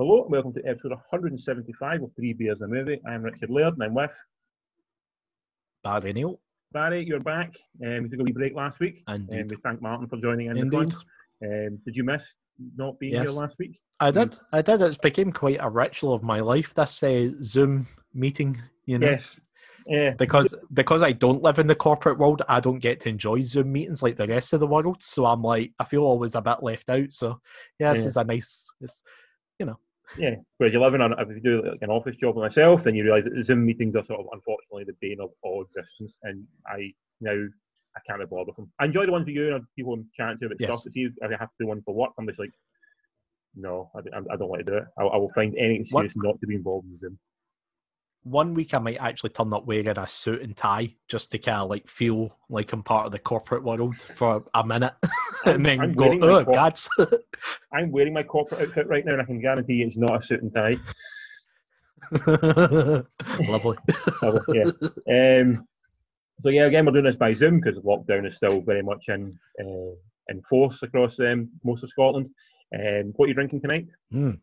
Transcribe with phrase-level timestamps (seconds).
[0.00, 2.98] Hello and welcome to episode 175 of Three Beers a Movie.
[3.06, 4.10] I'm Richard Laird and I'm with
[5.84, 6.40] Barry Neil.
[6.72, 7.04] Barry.
[7.04, 7.54] You're back.
[7.84, 9.02] Um, we took a wee break last week.
[9.08, 9.36] Indeed.
[9.40, 10.56] And we thank Martin for joining in.
[10.56, 10.94] Indeed.
[11.44, 12.24] Um, did you miss
[12.78, 13.28] not being Yes.
[13.28, 13.78] here last week?
[14.00, 14.38] I did.
[14.54, 14.80] I did.
[14.80, 16.72] It's became quite a ritual of my life.
[16.72, 19.38] This uh, Zoom meeting, you know, Yes.
[19.86, 20.12] Yeah.
[20.12, 23.70] because because I don't live in the corporate world, I don't get to enjoy Zoom
[23.70, 25.02] meetings like the rest of the world.
[25.02, 27.12] So I'm like, I feel always a bit left out.
[27.12, 27.42] So
[27.78, 28.08] yeah, this Yeah.
[28.08, 28.66] is a nice.
[28.80, 29.02] It's,
[30.18, 30.34] Yeah.
[30.58, 33.04] Whereas you live in, a, if you do like an office job myself, then you
[33.04, 36.14] realise that Zoom meetings are sort of unfortunately the bane of all existence.
[36.24, 37.36] And I now
[37.96, 38.72] I can't be bothered with them.
[38.78, 40.68] I enjoy the ones with you and people I'm chatting to about Yes.
[40.70, 40.84] stuff.
[40.84, 42.50] But see, if I have to do one for work, I'm just like,
[43.56, 44.00] no, I,
[44.32, 44.84] I don't want to do it.
[44.98, 47.18] I, I will find any What- excuse not to be involved in Zoom.
[48.22, 51.62] One week I might actually turn up wearing a suit and tie just to kind
[51.62, 54.92] of like feel like I'm part of the corporate world for a minute,
[55.46, 56.88] and then I'm go, oh, God's.
[57.72, 60.42] I'm wearing my corporate outfit right now, and I can guarantee it's not a suit
[60.42, 60.76] and tie.
[63.48, 63.76] Lovely.
[64.22, 65.40] Oh, yeah.
[65.40, 65.66] Um,
[66.40, 69.38] so yeah, again, we're doing this by Zoom because lockdown is still very much in
[69.60, 69.94] uh,
[70.28, 72.28] in force across um, most of Scotland.
[72.74, 73.88] Um, what are you drinking tonight?
[74.12, 74.38] Mm.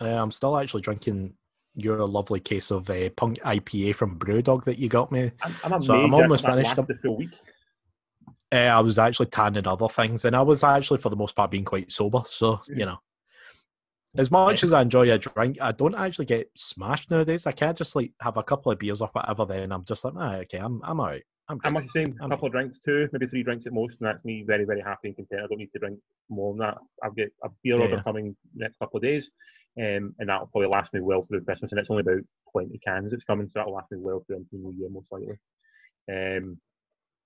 [0.00, 1.34] Uh, I'm still actually drinking
[1.76, 5.30] your lovely case of uh, punk IPA from Brewdog that you got me.
[5.42, 6.88] I'm, I'm So I'm almost finished up.
[6.88, 7.30] the week.
[8.52, 11.50] Uh, I was actually tanning other things, and I was actually, for the most part,
[11.50, 12.22] being quite sober.
[12.26, 12.98] So you know,
[14.16, 17.46] as much as I enjoy a drink, I don't actually get smashed nowadays.
[17.46, 19.44] I can't just like have a couple of beers or whatever.
[19.44, 21.24] Then I'm just like, ah, okay, I'm I'm alright.
[21.48, 22.16] I'm I'm the same.
[22.20, 24.80] A couple of drinks, two, maybe three drinks at most, and that's me very, very
[24.80, 25.42] happy and content.
[25.44, 26.78] I don't need to drink more than that.
[27.02, 29.30] I've got a beer Yeah, order coming next couple of days,
[29.78, 31.72] um, and that'll probably last me well through Christmas.
[31.72, 34.58] And it's only about 20 cans it's coming, so that'll last me well through the
[34.58, 35.36] new year, most likely.
[36.10, 36.58] Um,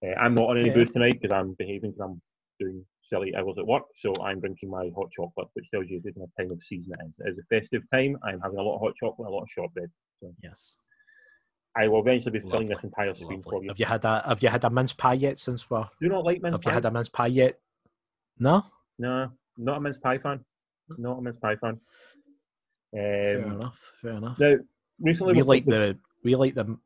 [0.05, 0.75] uh, I'm not on any Yeah.
[0.75, 2.23] booze tonight because I'm behaving because I'm
[2.59, 6.13] doing silly hours at work, so I'm drinking my hot chocolate, which tells you the
[6.39, 7.15] time of season it is.
[7.19, 8.19] It is a festive time.
[8.23, 9.91] I'm having a lot of hot chocolate, and a lot of shortbread.
[10.43, 10.77] Yes.
[11.77, 13.69] I will eventually be filling this entire screen for you.
[13.69, 15.39] Have you had a Have you had a mince pie yet?
[15.39, 16.59] Since we're Do you not like mince pie?
[16.59, 17.61] Have you had a mince pie yet?
[18.39, 18.65] No.
[18.99, 20.45] No, not a mince pie fan.
[20.99, 21.81] Not a mince pie fan.
[22.93, 23.93] Fair Um, enough.
[24.03, 24.39] Fair enough.
[24.39, 24.57] now,
[25.01, 26.77] recently, we we- like the we like the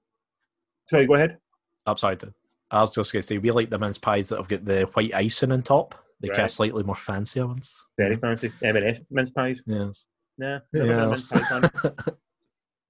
[0.89, 1.39] Sorry, go ahead.
[1.87, 2.17] I'm sorry.
[2.19, 2.35] to-
[2.71, 4.83] I was just going to say we like the mince pies that have got the
[4.95, 5.95] white icing on top.
[6.21, 6.45] The kind Right.
[6.45, 7.85] of slightly more fancier ones.
[7.99, 9.63] Very fancy M&S mince pies.
[9.67, 10.07] Yes.
[10.39, 11.71] Nah, never been a mince pie fan.
[11.85, 11.95] Yes.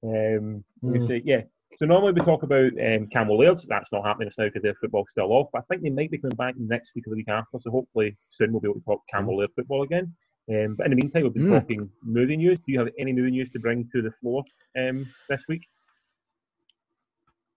[0.05, 1.07] Um, Mm.
[1.07, 1.43] say, yeah.
[1.79, 3.67] So normally we talk about um, Campbell Lairds.
[3.67, 5.49] That's not happening just now because their football's still off.
[5.53, 7.59] But I think they might be coming back next week or the week after.
[7.59, 10.15] So hopefully soon we'll be able to talk Campbell Laird football again.
[10.51, 11.61] Um, but in the meantime, we've been Mm.
[11.61, 12.59] talking movie news.
[12.59, 14.45] Do you have any movie news to bring to the floor
[14.77, 15.63] um, this week?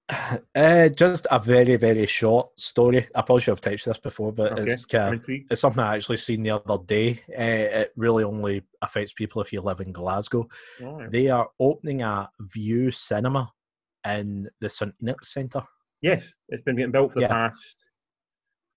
[0.55, 3.07] uh, just a very very short story.
[3.13, 5.95] I probably should have touched this before, but Okay, it's kind of, it's something I
[5.95, 7.19] actually seen the other day.
[7.29, 10.47] Uh, it really only affects people if you live in Glasgow.
[10.81, 11.11] Right.
[11.11, 13.51] They are opening a Vue Cinema
[14.07, 15.63] in the St Enoch Centre.
[16.01, 17.27] Yes, it's been getting built for the Yeah.
[17.49, 17.75] past,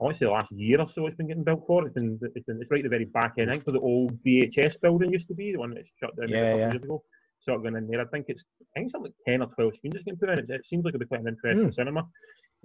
[0.00, 1.06] I want to say the last year or so.
[1.06, 1.84] It's been getting built for.
[1.84, 3.50] It's been, it's been, it's right at the very back end.
[3.50, 6.31] I think where the old BHS building used to be, the one that's shut down
[6.31, 6.66] maybe a Yeah, couple yeah.
[6.69, 7.03] of years ago.
[7.41, 8.00] Sort of going in there.
[8.00, 8.44] I think it's,
[8.77, 10.38] I think something like ten or twelve screens just getting put in.
[10.38, 12.06] It, it seems like it'll be quite an interesting cinema.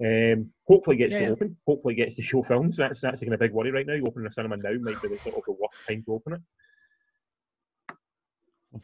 [0.04, 1.12] Um, hopefully, it gets.
[1.12, 1.58] Yeah, to open.
[1.68, 2.78] Hopefully, it gets to show films.
[2.78, 3.94] That's that's a kind of big worry right now.
[3.94, 6.34] You open a cinema now might be the sort of the worst time to open
[6.34, 6.42] it.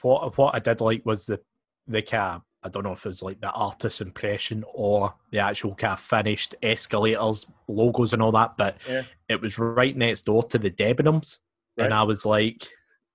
[0.01, 1.39] what what I did like was the
[1.87, 5.73] the of, I don't know if it was like the artist's impression or the actual
[5.75, 9.01] kind of finished escalators, logos and all that, but Yeah.
[9.29, 11.39] it was right next door to the Debenhams,
[11.77, 11.85] Right.
[11.85, 12.67] and I was like,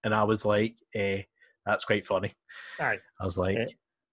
[0.03, 1.23] and I was like, eh,
[1.65, 2.33] that's quite funny.
[2.81, 2.99] Aye.
[3.21, 3.65] I was like, Yeah.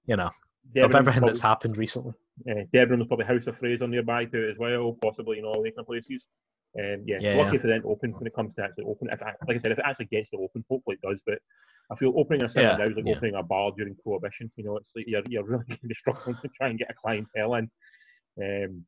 [0.05, 0.33] you know, of
[0.75, 2.13] everything probably- that's happened recently.
[2.49, 5.63] Uh, Debenhams probably House of Fraser nearby to it as well, possibly you know all
[5.63, 6.27] these kind of places.
[6.79, 7.61] Um, yeah, Yeah, lucky yeah.
[7.61, 9.07] for them to open when it comes to actually open.
[9.11, 11.21] If like I said, if it actually gets to open, hopefully it does.
[11.25, 11.39] But
[11.91, 13.15] I feel opening a cinema Yeah, now is like yeah.
[13.15, 14.49] opening a bar during Prohibition.
[14.57, 16.89] You know, it's like you're you're really going to be struggling to try and get
[16.89, 17.69] a clientele in.
[18.41, 18.85] Um,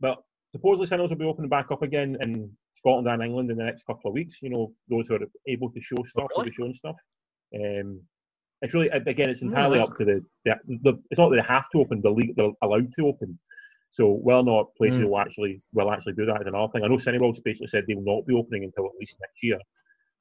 [0.00, 0.22] but
[0.52, 3.84] supposedly cinemas will be opening back up again in Scotland and England in the next
[3.84, 4.40] couple of weeks.
[4.40, 6.50] You know, those who are able to show stuff will really?
[6.50, 6.96] be showing stuff.
[7.54, 8.00] Um,
[8.60, 11.02] it's really again, it's entirely up to the, the, the.
[11.10, 13.38] It's not that they have to open; the league they're allowed to open.
[13.92, 15.08] So well not places Mm.
[15.10, 16.82] will actually will actually do that is another thing.
[16.82, 19.58] I know Cineworld's basically said they will not be opening until at least next year,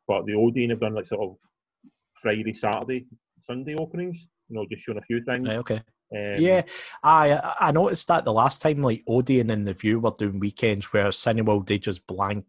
[0.08, 1.38] but the Odeon have done like sort of
[2.22, 3.06] Friday, Saturday,
[3.48, 4.28] Sunday openings.
[4.50, 5.48] You know, just showing a few things.
[5.48, 5.82] Right, okay.
[6.14, 6.64] Um, yeah,
[7.02, 10.92] I I noticed that the last time like Odeon and the Vue were doing weekends
[10.92, 12.46] where Cineworld they just blank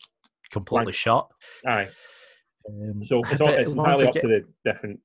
[0.51, 0.97] completely Blank.
[0.97, 1.29] shut.
[1.65, 1.89] Aye.
[2.69, 4.29] Um, So it's, all, it's entirely up again- to
[4.65, 5.01] the different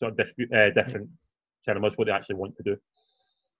[0.00, 1.08] sort of uh, different
[1.64, 2.76] cinemas what they actually want to do.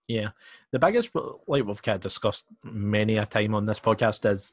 [0.09, 0.31] Yeah,
[0.73, 1.11] the biggest,
[1.47, 4.53] like we've kind of discussed many a time on this podcast, is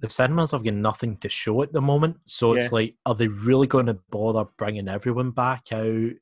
[0.00, 2.16] the cinemas have got nothing to show at the moment.
[2.24, 6.12] So it's like, are they really going to bother bringing everyone back out?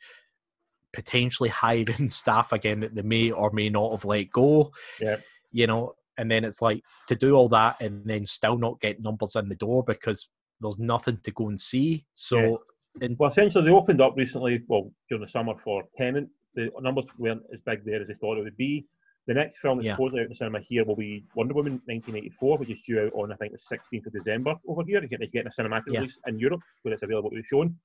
[0.93, 4.73] Potentially hiring staff again that they may or may not have let go.
[5.01, 5.19] Yeah.
[5.53, 9.01] You know, and then it's like to do all that and then still not get
[9.01, 10.29] numbers in the door because
[10.61, 12.05] there's nothing to go and see.
[12.15, 12.63] So
[13.01, 16.27] in, Well, essentially, they opened up recently, well, during the summer for Tenet.
[16.55, 18.87] The numbers weren't as big there as they thought it would be.
[19.27, 19.93] The next film that's Yeah.
[19.93, 23.13] supposedly out in the cinema here will be Wonder Woman 1984, which is due out
[23.13, 24.99] on, I think, the 16th of December over here.
[25.05, 26.01] It's getting a cinematic Yeah.
[26.01, 27.79] release in Europe where it's available to be shown.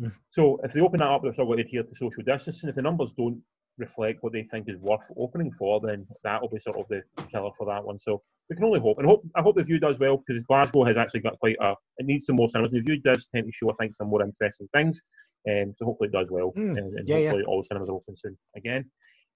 [0.00, 0.12] Mm.
[0.30, 2.68] So if they open that up, they're still going to adhere to social distancing.
[2.68, 3.42] If the numbers don't
[3.80, 7.02] reflect what they think is worth opening for, then that will be sort of the
[7.30, 7.98] killer for that one.
[7.98, 8.98] So we can only hope.
[8.98, 11.74] And hope I hope the Vue does well because Glasgow has actually got quite a.
[11.98, 12.72] It needs some more cinemas.
[12.72, 15.00] The Vue does tend to show, I think, some more interesting things.
[15.48, 16.52] Um, so hopefully it does well.
[16.56, 17.30] Mm, and, and yeah, yeah.
[17.30, 18.90] hopefully all the cinemas are open soon again.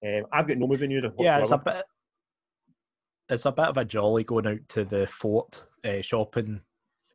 [0.05, 1.05] Um, I've got no movie news.
[1.19, 1.83] yeah, it's a bit.
[3.27, 6.61] It's a bit of a jolly going out to the fort uh, shopping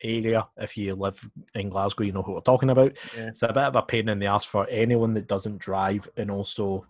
[0.03, 0.49] area.
[0.56, 2.97] If you live in Glasgow, you know who we're talking about.
[3.17, 3.29] Yeah.
[3.29, 6.31] It's a bit of a pain in the ass for anyone that doesn't drive, and
[6.31, 6.87] also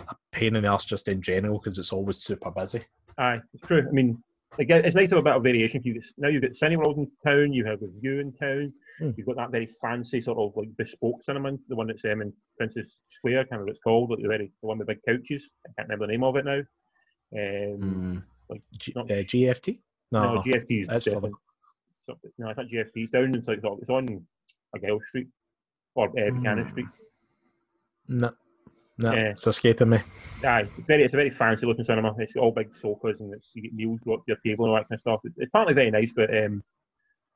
[0.00, 2.82] a pain in the ass just in general because it's always super busy.
[3.18, 3.86] Aye, it's true.
[3.86, 4.22] I mean,
[4.58, 5.82] again, it's nice to have a bit of variation.
[5.84, 9.16] You now you've got Cineworld in town, you have the Vue in town, Mm.
[9.16, 12.32] you've got that very fancy sort of like bespoke cinema, the one that's um, in
[12.58, 15.00] Princes Square, I can't remember what it's called, like the very the one with big
[15.06, 15.48] couches.
[15.66, 16.62] I can't remember the name of it now.
[17.34, 19.80] Um, like G- not- uh, GFT?
[20.10, 21.28] No, no, GFT's that's for the-
[22.38, 22.92] no, it's not GFT.
[22.96, 24.26] It's down in like it's on
[24.74, 25.28] Argyle Street
[25.94, 26.70] or uh, Buchanan Mm.
[26.70, 26.86] Street.
[28.08, 28.32] no,
[29.02, 29.30] no, Yeah.
[29.30, 29.98] it's escaping me.
[30.44, 32.14] Aye, it's very it's a very fancy looking cinema.
[32.18, 34.76] It's all big sofas and it's, you get meals brought to your table and all
[34.78, 35.20] that kind of stuff.
[35.24, 36.62] It's, it's partly very nice, but um,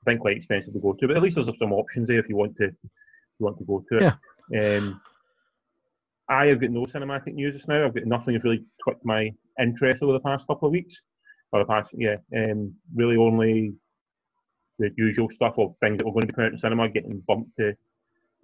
[0.02, 1.06] I think quite expensive to go to.
[1.08, 2.72] But at least there's some options there if you want to if
[3.38, 4.14] you want to go to it.
[4.50, 4.76] Yeah.
[4.78, 5.00] Um,
[6.28, 7.84] I have got no cinematic news just now.
[7.84, 11.02] I've got nothing that's really twicked my interest over the past couple of weeks.
[11.52, 13.72] Or the past, yeah, um, really only
[14.80, 17.22] the usual stuff of things that were going to be coming out in cinema getting
[17.28, 17.74] bumped to,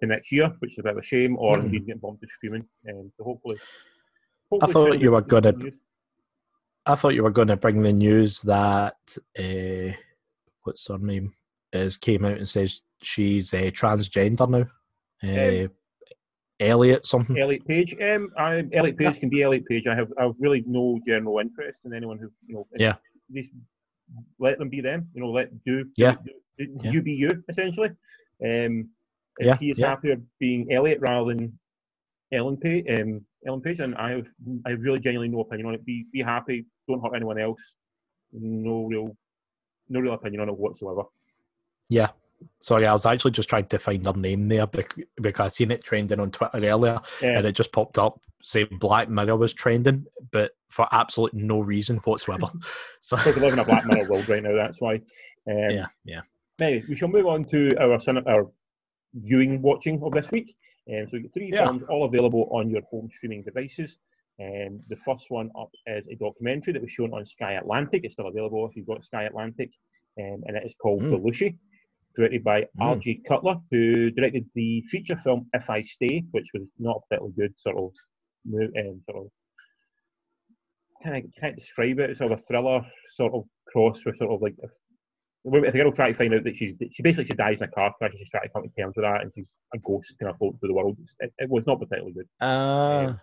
[0.02, 1.64] to next year, which is a bit of a shame, or Mm.
[1.64, 2.69] indeed getting bumped to streaming.
[2.88, 3.56] Um, so hopefully,
[4.60, 5.54] I thought you were gonna-
[6.84, 8.96] I thought you were going to bring the news that
[9.38, 9.96] uh,
[10.64, 11.32] what's her name
[11.72, 14.64] is came out and says she's uh, transgender now.
[15.22, 15.69] Uh,
[16.60, 17.38] Elliot something.
[17.38, 17.94] Elliot Page.
[18.00, 19.87] Um, I, Elliot Page can be Elliot Page.
[19.87, 22.96] I have, I have really no general interest in anyone who, you know, Yeah.
[23.32, 23.50] Just
[24.38, 25.08] let them be them.
[25.14, 25.88] You know, let do.
[25.96, 26.16] Yeah.
[26.25, 26.32] do-
[26.66, 26.90] do- Yeah.
[26.90, 27.90] You be you, essentially.
[28.44, 28.90] Um,
[29.38, 29.88] if Yeah, he is yeah.
[29.88, 31.58] happier being Elliot rather than
[32.32, 34.26] Ellen Page, um, Ellen Page, and I have,
[34.67, 35.84] I have really genuinely no opinion on it.
[35.84, 36.67] Be, be happy.
[36.88, 37.61] Don't hurt anyone else.
[38.32, 39.17] No real,
[39.88, 41.02] no real opinion on it whatsoever.
[41.88, 42.08] Yeah.
[42.61, 45.85] Sorry, I was actually just trying to find her name there because I seen it
[45.85, 50.06] trending on Twitter earlier and Um, it just popped up saying Black Mirror was trending,
[50.32, 52.49] but for absolute no reason whatsoever.
[53.00, 54.55] So because we live in a Black Mirror world right now.
[54.55, 55.00] That's why.
[55.50, 56.20] Um, yeah, yeah.
[56.61, 58.49] Anyway, we shall move on to our our
[59.14, 60.55] viewing watching of this week.
[60.91, 61.67] Um, so we get three Yeah.
[61.67, 63.99] films all available on your home streaming devices.
[64.41, 68.05] Um, the first one up is a documentary that was shown on Sky Atlantic.
[68.05, 69.70] It's still available if you've got Sky Atlantic,
[70.19, 71.12] um, and it is called Mm.
[71.12, 71.59] Belushi,
[72.17, 72.69] directed by Mm.
[72.81, 73.14] R.J.
[73.29, 77.59] Cutler, who directed the feature film If I Stay, which was not a particularly good
[77.61, 77.94] sort of
[78.44, 79.31] mo- um, sort of
[81.03, 82.11] can I can't describe it.
[82.11, 84.54] It's sort of a thriller sort of cross with sort of like
[85.44, 87.70] if, a girl try to find out that she's she basically she dies in a
[87.70, 90.30] car crash she's trying to come to terms with that and she's a ghost kind
[90.30, 90.96] of floating through the world.
[91.20, 92.28] It, it was not particularly good.
[92.40, 93.14] Uh,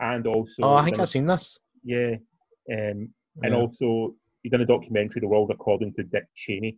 [0.00, 1.58] And also oh, I think I've seen this.
[1.84, 2.16] yeah,
[2.72, 3.08] um,
[3.42, 3.54] and Yeah.
[3.54, 6.76] also he done a documentary, The World According to Dick Cheney,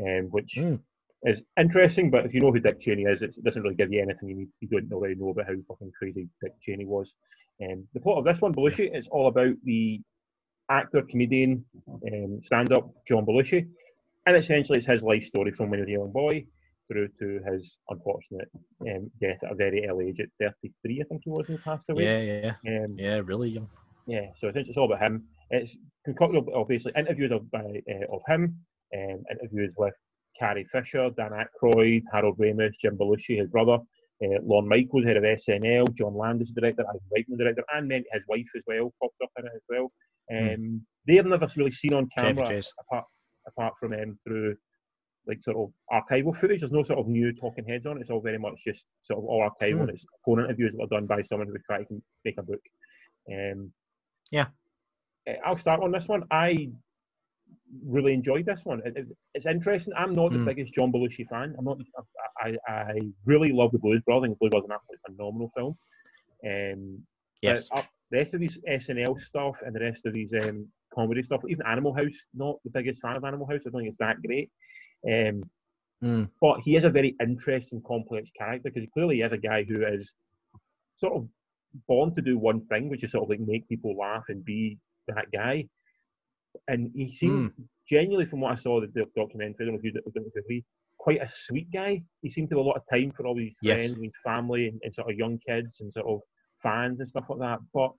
[0.00, 0.78] um, which Mm.
[1.24, 2.10] is interesting.
[2.10, 4.36] But if you know who Dick Cheney is, it doesn't really give you anything you
[4.36, 4.48] need.
[4.60, 7.12] You don't already know about how fucking crazy Dick Cheney was.
[7.60, 10.00] Um, the plot of this one, Belushi, is all about the
[10.68, 13.68] actor, comedian, um, stand-up John Belushi,
[14.26, 16.44] and essentially it's his life story from when he was a young boy
[16.90, 18.48] through to his unfortunate
[18.82, 20.28] um, death at a very early age at
[20.62, 22.04] 33, I think he was when he passed away.
[22.04, 23.20] Yeah, yeah, Um, yeah.
[23.24, 23.68] Really young.
[24.06, 25.24] yeah, so essentially it's all about him.
[25.50, 28.56] It's concocted basically interviews of, by, uh, of him,
[28.94, 29.94] um, interviews with
[30.38, 33.78] Carrie Fisher, Dan Aykroyd, Harold Ramis, Jim Belushi, his brother,
[34.24, 38.22] uh, Lorne Michaels, head of SNL, John Landis, director, Ivan Reitman, director, and then his
[38.28, 39.92] wife as well, pops up in it as well.
[40.32, 42.44] Um, They've never really seen on camera
[42.80, 43.04] apart
[43.46, 44.56] apart from um, through
[45.26, 46.60] like sort of archival footage.
[46.60, 48.00] There's no sort of new talking heads on it.
[48.00, 49.80] It's all very much just sort of all archival.
[49.82, 52.42] And It's phone interviews that are done by someone who was trying to make a
[52.42, 52.60] book.
[53.32, 53.72] Um,
[54.30, 54.46] Yeah.
[55.28, 56.24] uh, I'll start on this one.
[56.32, 56.70] I
[57.86, 58.82] really enjoyed this one.
[58.84, 59.92] It, it- it's interesting.
[59.96, 60.44] I'm not the Hmm.
[60.44, 61.54] biggest John Belushi fan.
[61.56, 61.78] I'm not.
[62.42, 64.24] I, I, I really love the Blues Brothers.
[64.24, 65.78] I think Blues Brothers is an absolutely phenomenal film.
[66.44, 67.06] Um,
[67.40, 67.68] Yes.
[67.68, 71.42] the rest of these SNL stuff and the rest of these um, comedy stuff.
[71.48, 73.60] Even Animal House, not the biggest fan of Animal House.
[73.66, 74.50] I don't think it's that great.
[75.08, 75.42] Um,
[76.02, 76.28] Mm.
[76.40, 79.86] but he is a very interesting, complex character because he clearly is a guy who
[79.86, 80.12] is
[80.96, 81.28] sort of
[81.86, 84.78] born to do one thing, which is sort of like make people laugh and be
[85.06, 85.68] that guy.
[86.66, 87.52] And he seemed
[87.88, 90.22] genuinely, from what I saw the, the documentary, I don't know if you don't know
[90.26, 90.64] if you agree,
[90.98, 92.02] quite a sweet guy.
[92.20, 93.76] He seemed to have a lot of time for all his Yes.
[93.78, 96.20] friends and his family and, and sort of young kids and sort of
[96.64, 97.60] fans and stuff like that.
[97.72, 97.92] But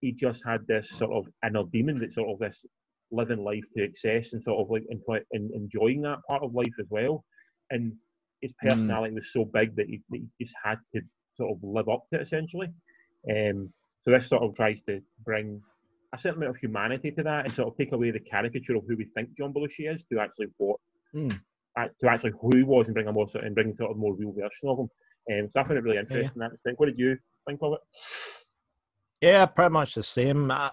[0.00, 2.64] he just had this sort of inner demon that sort of this
[3.10, 6.74] living life to excess and sort of like enjoy, and enjoying that part of life
[6.78, 7.24] as well.
[7.70, 7.92] And
[8.42, 8.68] his Mm.
[8.70, 11.00] personality was so big that he, that he just had to
[11.36, 12.68] sort of live up to it essentially.
[13.28, 13.72] Um,
[14.04, 15.60] so this sort of tries to bring
[16.12, 18.84] a certain amount of humanity to that and sort of take away the caricature of
[18.86, 20.78] who we think John Belushi is to actually what
[21.14, 21.40] Mm.
[22.00, 24.14] to actually who he was and bring a more sort and bring sort of more
[24.14, 24.90] real version of him.
[25.30, 26.30] Um, so I found it really interesting.
[26.34, 26.78] in That respect.
[26.78, 27.80] What did you think of it?
[29.20, 30.50] Yeah, pretty much the same.
[30.50, 30.70] I,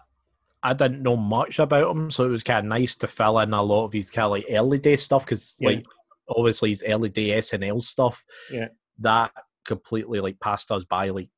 [0.61, 3.53] I didn't know much about him, so it was kind of nice to fill in
[3.53, 5.69] a lot of his kind of like early day stuff because, Yeah.
[5.69, 5.85] like,
[6.29, 8.69] obviously his early day SNL stuff, Yeah.
[8.99, 9.31] that
[9.63, 11.09] completely like passed us by.
[11.09, 11.29] Like,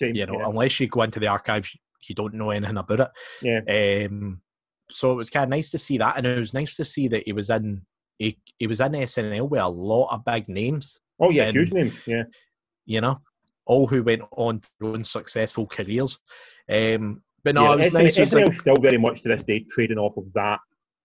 [0.00, 0.48] you know, yeah.
[0.48, 1.76] unless you go into the archives,
[2.08, 3.08] you don't know anything about it.
[3.66, 4.40] yeah, Um,
[4.90, 7.08] so it was kind of nice to see that, and it was nice to see
[7.08, 7.82] that he was in
[8.18, 11.00] he, he was in SNL with a lot of big names.
[11.18, 11.94] Oh yeah, and- huge names.
[12.06, 12.24] Yeah,
[12.84, 13.20] You know,
[13.64, 16.20] all who went on to own successful careers.
[16.70, 17.72] Um, but no, yeah.
[17.72, 18.16] it was SNL, nice.
[18.16, 20.60] It was like, still very much to this day trading off of that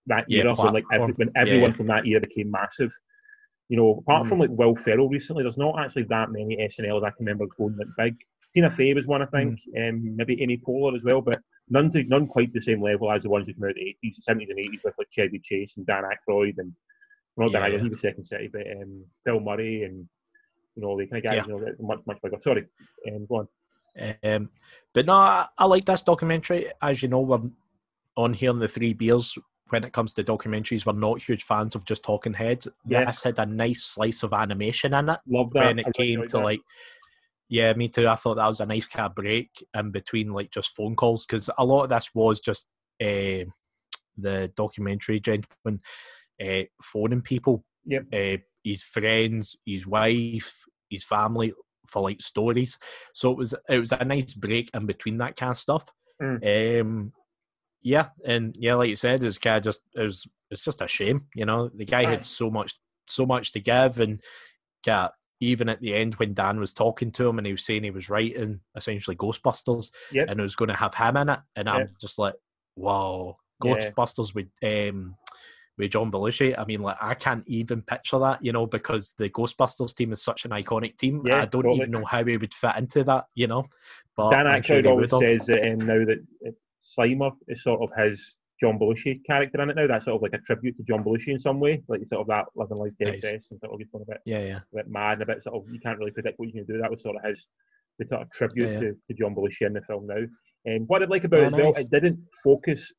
[0.07, 1.75] that Yeah, era when like every, when everyone yeah.
[1.77, 2.91] from that era became massive.
[3.67, 4.29] You know, apart Mm.
[4.29, 7.77] from like Will Ferrell recently, there's not actually that many SNLs I can remember going
[7.77, 8.15] like big.
[8.53, 9.59] Tina Fey was one, I think.
[9.77, 9.89] Mm.
[9.89, 11.39] Um, maybe Amy Poehler as well, but
[11.69, 14.09] none to none quite the same level as the ones who came out in the
[14.09, 16.73] 80s, 70s, and 80s with like Chevy Chase and Dan Aykroyd and
[17.35, 20.07] well, not Dan Aykroyd, he was Second City, but um, Bill Murray and
[20.75, 21.53] you know the kind of guys Yeah.
[21.53, 22.39] you know much much bigger.
[22.41, 22.65] Sorry,
[23.07, 23.47] um, go on.
[24.23, 24.49] Um,
[24.93, 26.67] but no, I, I like this documentary.
[26.81, 27.41] As you know, we're
[28.17, 29.37] on here in the Three Beers.
[29.69, 32.67] When it comes to documentaries, we're not huge fans of just talking heads.
[32.87, 33.05] Yeah.
[33.05, 35.65] This had a nice slice of animation in it Love that.
[35.67, 36.43] when it really came to that.
[36.43, 36.59] like.
[37.51, 38.07] Yeah, me too.
[38.07, 41.25] I thought that was a nice kind of break in between like just phone calls
[41.25, 42.67] because a lot of this was just
[43.01, 43.45] uh,
[44.17, 45.81] the documentary gentleman
[46.43, 48.03] uh, phoning people, Yep.
[48.13, 51.53] uh, his friends, his wife, his family
[51.89, 52.77] for like stories.
[53.13, 55.91] So it was it was a nice break in between that kind of stuff.
[56.21, 56.81] Mm.
[56.81, 57.13] Um,
[57.81, 60.87] yeah, and yeah, like you said, it's kind of just it was it's just a
[60.87, 61.69] shame, you know.
[61.73, 62.75] The guy had so much
[63.07, 64.21] so much to give, and
[64.85, 65.09] kind
[65.41, 67.91] even at the end when Dan was talking to him and he was saying he
[67.91, 70.27] was writing essentially Ghostbusters Yep.
[70.29, 72.35] and it was going to have him in it, and I'm just like,
[72.75, 73.91] wow, Yeah.
[73.91, 75.15] Ghostbusters with um
[75.79, 76.53] with John Belushi.
[76.55, 80.21] I mean, like I can't even picture that, you know, because the Ghostbusters team is
[80.21, 81.23] such an iconic team.
[81.25, 81.77] Yeah, I don't totally.
[81.79, 83.65] even know how he would fit into that, you know.
[84.15, 86.51] But Dan I'm sure always says that um, now that uh,
[86.83, 89.87] Slimer is sort of his John Belushi character in it now.
[89.87, 92.27] That's sort of like a tribute to John Belushi in some way, like sort of
[92.27, 93.23] that living life to Nice.
[93.23, 94.59] and sort of just going a bit, Yeah, yeah.
[94.73, 96.65] a bit mad and a bit sort of you can't really predict what you can
[96.65, 96.77] do.
[96.81, 97.47] That was sort of his
[97.99, 98.79] the sort of tribute Yeah, yeah.
[98.79, 100.23] To, to John Belushi in the film now.
[100.65, 101.85] And what I like about Oh, it well, nice.
[101.85, 102.91] it didn't focus.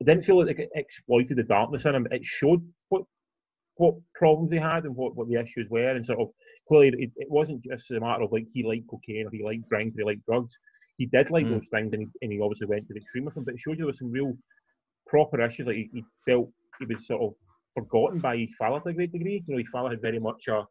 [0.00, 2.06] It didn't feel like it exploited the darkness in him.
[2.10, 3.02] It showed what
[3.76, 6.28] what problems he had and what, what the issues were, and sort of
[6.68, 9.68] clearly it, it wasn't just a matter of like he liked cocaine or he liked
[9.68, 10.56] drink or he liked drugs.
[10.98, 11.50] He did like Mm.
[11.50, 13.44] those things, and he, and he obviously went to the extreme with them.
[13.44, 14.36] But it showed you there was some real
[15.06, 15.66] proper issues.
[15.66, 17.34] Like he, he felt he was sort of
[17.74, 19.42] forgotten by his father to a great degree.
[19.46, 20.64] You know, his father had very much a,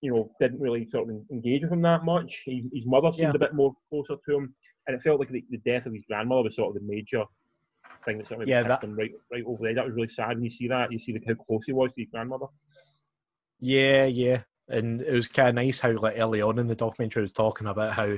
[0.00, 2.42] you know, didn't really sort of engage with him that much.
[2.44, 3.36] He, his mother seemed Yeah.
[3.36, 4.54] a bit more closer to him,
[4.86, 7.24] and it felt like the, the death of his grandmother was sort of the major
[8.10, 9.74] thing that sort of Yeah, that- him right right over there.
[9.74, 10.92] That was really sad when you see that.
[10.92, 12.46] You see the, how close he was to his grandmother.
[13.60, 14.42] Yeah, yeah.
[14.68, 17.66] And it was kind of nice how, like, early on in the documentary, was talking
[17.66, 18.16] about how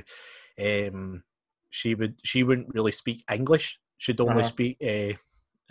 [0.63, 1.23] um,
[1.71, 3.79] she would she wouldn't really speak English.
[3.97, 4.43] She'd only Uh-huh.
[4.43, 5.13] speak uh,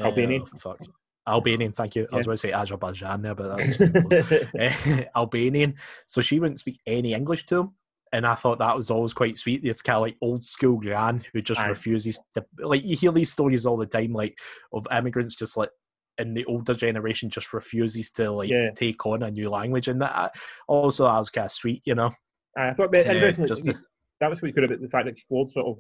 [0.03, 0.43] uh, Albanian.
[0.55, 0.79] oh, fuck.
[1.27, 2.09] Albanian, thank you.
[2.13, 2.27] I was Yeah.
[2.27, 4.51] going to say Azerbaijan there, but that was.
[4.59, 5.75] Eh, Albanian.
[6.07, 7.75] So she wouldn't speak any English to him.
[8.13, 9.63] And I thought that was always quite sweet.
[9.63, 11.69] This kind of like old school gran who just Aye.
[11.69, 14.39] refuses to like you hear these stories all the time, like
[14.73, 15.71] of immigrants just like
[16.19, 18.71] in the older generation just refuses to like Yeah.
[18.75, 20.31] take on a new language and that I-
[20.69, 22.11] also that was kind of sweet, you know.
[22.57, 23.75] I thought just to-
[24.21, 25.79] that was what we could have the fact that explored sort of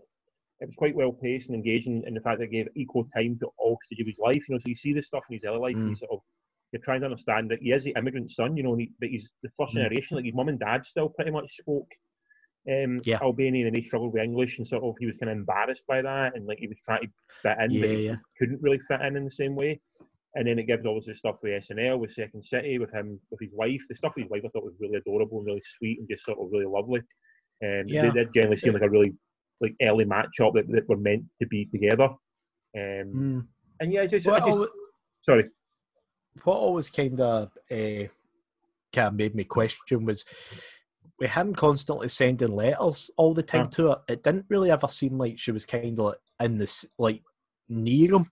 [0.61, 3.37] it was quite well paced and engaging in the fact that it gave equal time
[3.41, 4.43] to all stages of his life.
[4.49, 5.91] You know, so you see this stuff in his early life, and Mm.
[5.91, 6.21] you sort of
[6.73, 9.11] you're trying to understand that he is the immigrant son, you know, and he, but
[9.11, 9.83] he's the first Mm.
[9.83, 10.17] generation.
[10.17, 11.91] Like his mum and dad still pretty much spoke
[12.71, 13.19] um, Yeah.
[13.23, 16.03] Albanian, and he struggled with English, and sort of he was kind of embarrassed by
[16.03, 17.09] that, and like he was trying to
[17.43, 18.17] fit in, Yeah, but he yeah.
[18.39, 19.81] couldn't really fit in in the same way.
[20.35, 23.53] And then it gives obviously stuff with SNL, with Second City, with him, with his
[23.53, 23.83] wife.
[23.89, 26.25] The stuff with his wife I thought was really adorable and really sweet and just
[26.25, 27.01] sort of really lovely.
[27.63, 28.03] Um, Yeah.
[28.07, 29.13] They did generally seem like a really
[29.61, 32.05] like early match up that, that were meant to be together.
[32.75, 33.47] Um, Mm.
[33.81, 34.69] and yeah, just, just al-
[35.21, 35.51] sorry.
[36.45, 38.09] what always kind of uh,
[38.93, 40.25] kind of made me question was
[41.23, 43.71] with him constantly sending letters all the time Huh.
[43.71, 44.03] to her.
[44.09, 47.23] It didn't really ever seem like she was kind of like in this like
[47.69, 48.27] near him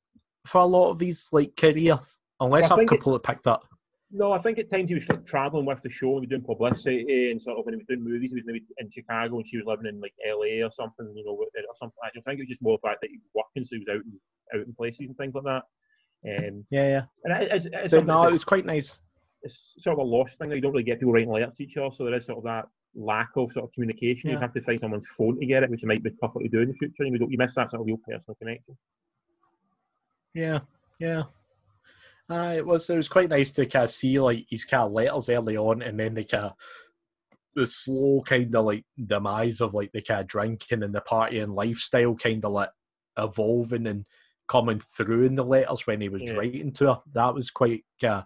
[0.44, 2.00] for a lot of his like career,
[2.40, 3.62] unless Well, I've completely picked up.
[4.10, 7.30] No, I think at times he was like, traveling with the show, was doing publicity
[7.30, 9.56] and sort of when he was doing movies, he was maybe in Chicago and she
[9.56, 11.46] was living in like LA or something, you know, or
[11.78, 11.94] something.
[12.02, 13.84] I don't think it was just more the fact that he was working, so he
[13.86, 15.62] was out in, out in places and things like that.
[16.48, 17.02] Um, Yeah, yeah.
[17.22, 18.98] and it, it's, no, it was quite nice.
[19.42, 20.48] it's sort of a lost thing.
[20.48, 22.38] That you don't really get people writing letters to each other, so there is sort
[22.38, 24.30] of that lack of sort of communication.
[24.30, 24.40] You Yeah.
[24.40, 26.68] have to find someone's phone to get it, which might be tougher to do in
[26.68, 27.04] the future.
[27.04, 28.76] And you, don't, you miss that sort of real personal connection.
[30.34, 30.60] Yeah,
[30.98, 31.24] yeah.
[32.28, 34.92] Uh, it was it was quite nice to kind of see like his kind of
[34.92, 36.52] letters early on, and then the kind of
[37.56, 41.54] the slow kind of like demise of like the kind of drinking and the partying
[41.56, 42.70] lifestyle kind of like
[43.18, 44.04] evolving and
[44.46, 46.34] coming through in the letters when he was Yeah.
[46.34, 47.00] writing to her.
[47.12, 48.22] That was quite uh,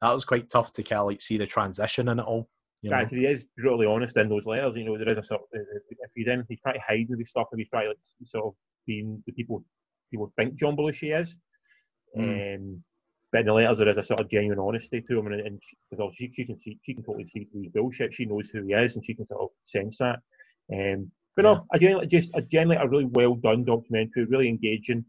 [0.00, 2.48] that was quite tough to kind of like see the transition in it all.
[2.84, 2.98] You know?
[3.00, 4.76] Yeah, he is brutally honest in those letters.
[4.76, 7.24] You know, there is a sort of, if he's anything, he's trying to hide maybe
[7.24, 8.54] stuff, if he's trying to like, sort of
[8.86, 9.64] being the people
[10.10, 11.34] people think John Belushi is.
[12.16, 12.56] Mm.
[12.56, 12.84] Um,
[13.32, 15.62] but in the letters, there is a sort of genuine honesty to him, and, and
[15.90, 18.14] because she, she can see, she can totally see through his bullshit.
[18.14, 20.18] She knows who he is, and she can sort of sense that.
[20.72, 25.04] Um, but no, I generally just a generally a really well done documentary, really engaging,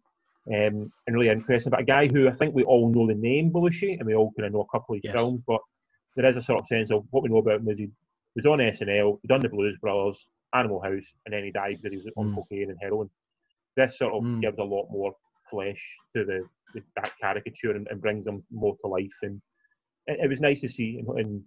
[0.47, 1.69] um, and really interesting.
[1.69, 4.31] But a guy who I think we all know the name Belushi, and we all
[4.31, 5.13] kind of know a couple of his Yes.
[5.13, 5.59] films, but
[6.15, 7.89] there is a sort of sense of what we know about him is he
[8.35, 11.97] was on SNL, he'd done the Blues Brothers, Animal House, and then he died because
[11.97, 12.35] he was on Mm.
[12.35, 13.09] cocaine and heroin.
[13.75, 14.41] This sort of Mm.
[14.41, 15.13] gives a lot more
[15.49, 15.81] flesh
[16.15, 19.17] to the, the that caricature and, and brings him more to life.
[19.21, 19.41] And
[20.07, 21.43] it, it was nice to see, and, and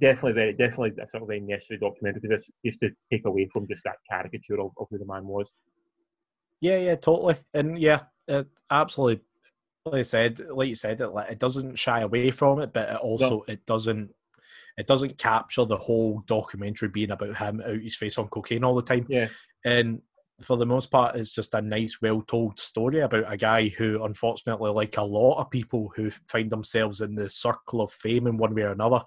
[0.00, 3.48] definitely, very, definitely a sort of very necessary documentary because it's just to take away
[3.52, 5.50] from just that caricature of, of who the man was.
[6.60, 8.02] Yeah, yeah, totally, and yeah,
[8.70, 9.24] absolutely.
[9.92, 12.88] Like I said, like you said, it like it doesn't shy away from it, but
[12.88, 14.10] it also it doesn't
[14.76, 18.74] it doesn't capture the whole documentary being about him out his face on cocaine all
[18.76, 19.06] the time.
[19.08, 19.28] Yeah.
[19.64, 20.00] and
[20.40, 24.04] for the most part, it's just a nice, well told story about a guy who,
[24.04, 28.36] unfortunately, like a lot of people who find themselves in the circle of fame in
[28.36, 29.02] one way or another,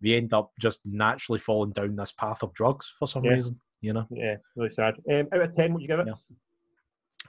[0.00, 3.34] they end up just naturally falling down this path of drugs for some Yeah.
[3.34, 3.60] reason.
[3.80, 4.96] You know, Yeah, really sad.
[5.08, 6.08] Um, out of 10, would you give it?
[6.08, 6.14] Yeah.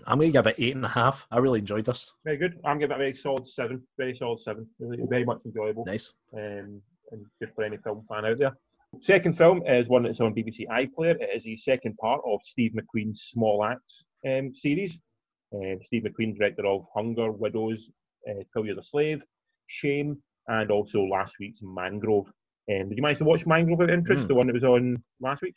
[0.07, 1.27] I'm going to give it eight and a half.
[1.31, 2.13] I really enjoyed this.
[2.23, 2.59] Very good.
[2.65, 3.81] I'm giving it a very solid seven.
[3.97, 4.67] Very solid seven.
[4.79, 5.85] Really, very much enjoyable.
[5.85, 6.13] Nice.
[6.33, 6.81] um,
[7.11, 8.55] and good for any film fan out there.
[9.01, 11.15] Second film is one that's on BBC iPlayer.
[11.19, 14.97] It is the second part of Steve McQueen's Small Axe um, series.
[15.53, 17.89] Um, Steve McQueen, director of Hunger, Widows,
[18.29, 19.21] uh, 12 Years a Slave,
[19.67, 22.27] Shame, and also last week's Mangrove.
[22.71, 24.27] Um, did you manage to watch Mangrove of interest, Hmm.
[24.27, 25.55] the one that was on last week?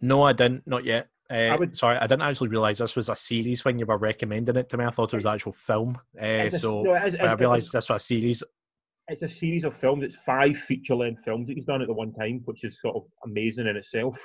[0.00, 0.66] No, I didn't.
[0.66, 1.08] Not yet.
[1.30, 4.56] Uh, would- Sorry, I didn't actually realize this was a series when you were recommending
[4.56, 4.84] it to me.
[4.84, 5.96] I thought it was actual film.
[6.20, 8.42] Uh, a- so no, it is- when I realized this was a series.
[9.08, 10.04] it's a series of films.
[10.04, 13.04] It's five feature-length films that he's done at the one time, which is sort of
[13.24, 14.18] amazing in itself.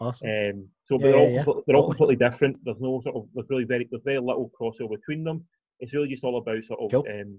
[0.00, 0.28] Awesome.
[0.28, 1.52] Um, so Yeah, they're all yeah, yeah.
[1.66, 2.56] they're all completely different.
[2.64, 5.46] There's no sort of there's really very there's very little crossover between them.
[5.80, 7.06] It's really just all about sort of Cool.
[7.12, 7.38] um,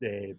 [0.00, 0.36] the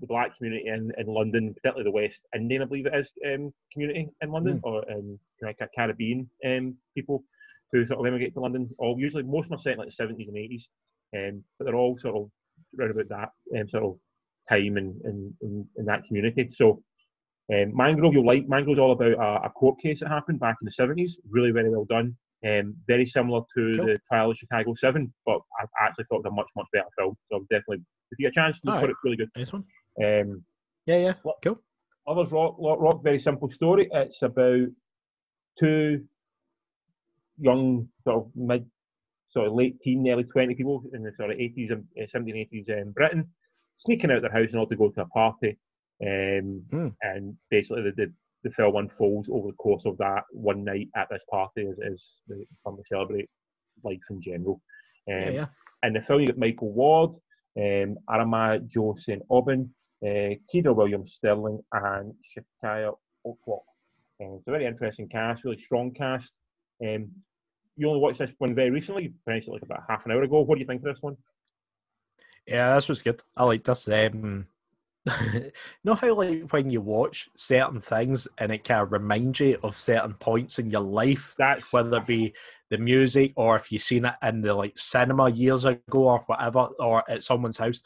[0.00, 3.52] the black community in, in London, particularly the West Indian, I believe it is, um,
[3.72, 4.64] community in London, Hmm.
[4.68, 7.24] or um, like a Caribbean um, people
[7.72, 8.68] who sort of emigrate to London.
[8.78, 10.68] All usually most of them are set in like the seventies and eighties,
[11.16, 12.30] um, but they're all sort of
[12.78, 13.98] around about that um, sort of
[14.48, 16.50] time in, in, in, in that community.
[16.52, 16.82] So
[17.52, 20.66] um, Mangrove, you'll like Mangrove's all about a, a court case that happened back in
[20.66, 21.18] the seventies.
[21.28, 22.16] Really, very well done.
[22.44, 23.86] Um, very similar to Cool.
[23.86, 26.88] the trial of Chicago Seven, but I actually thought it was a much much better
[26.98, 27.16] film.
[27.30, 28.90] So definitely, if you get a chance, look for Alright.
[28.90, 28.96] it.
[29.04, 29.30] Really good.
[29.36, 29.64] Nice one.
[30.02, 30.44] Um,
[30.86, 31.14] Yeah, yeah.
[31.42, 31.60] Cool.
[32.08, 33.88] Lovers Rock, Rock, Rock, very simple story.
[33.92, 34.66] It's about
[35.60, 36.04] two
[37.38, 38.66] young, sort of mid,
[39.30, 42.48] sort of late teen, early 20 people in the sort of 80s and uh, 70s,
[42.52, 43.28] 80s in Britain,
[43.78, 45.58] sneaking out their house in order to go to a party.
[46.02, 46.88] Um, Hmm.
[47.02, 48.12] And basically, the, the,
[48.44, 52.04] the film unfolds over the course of that one night at this party as, as
[52.28, 53.28] the family celebrate
[53.84, 54.60] life in general.
[55.08, 55.46] Um, Yeah, yeah.
[55.84, 57.10] in the film, you got Micheal Ward,
[57.56, 59.22] um, Amarah-Jae St.
[59.30, 59.68] Aubyn,
[60.04, 62.12] uh, Kedar Williams Stirling, and
[62.64, 62.94] Shaniqua
[63.26, 63.62] Okwok.
[64.20, 66.32] Um, it's a very interesting cast, really strong cast.
[66.80, 67.10] Um,
[67.76, 70.22] you only watched this one very recently, you finished it like about half an hour
[70.22, 70.40] ago.
[70.40, 71.16] What do you think of this one?
[72.46, 73.22] Yeah, this was good.
[73.36, 73.88] I like this.
[73.88, 74.46] Um,
[75.84, 79.76] know how like when you watch certain things and it kind of reminds you of
[79.76, 82.34] certain points in your life, That's whether it be
[82.70, 86.68] the music or if you've seen it in the like cinema years ago or whatever,
[86.78, 87.82] or at someone's house.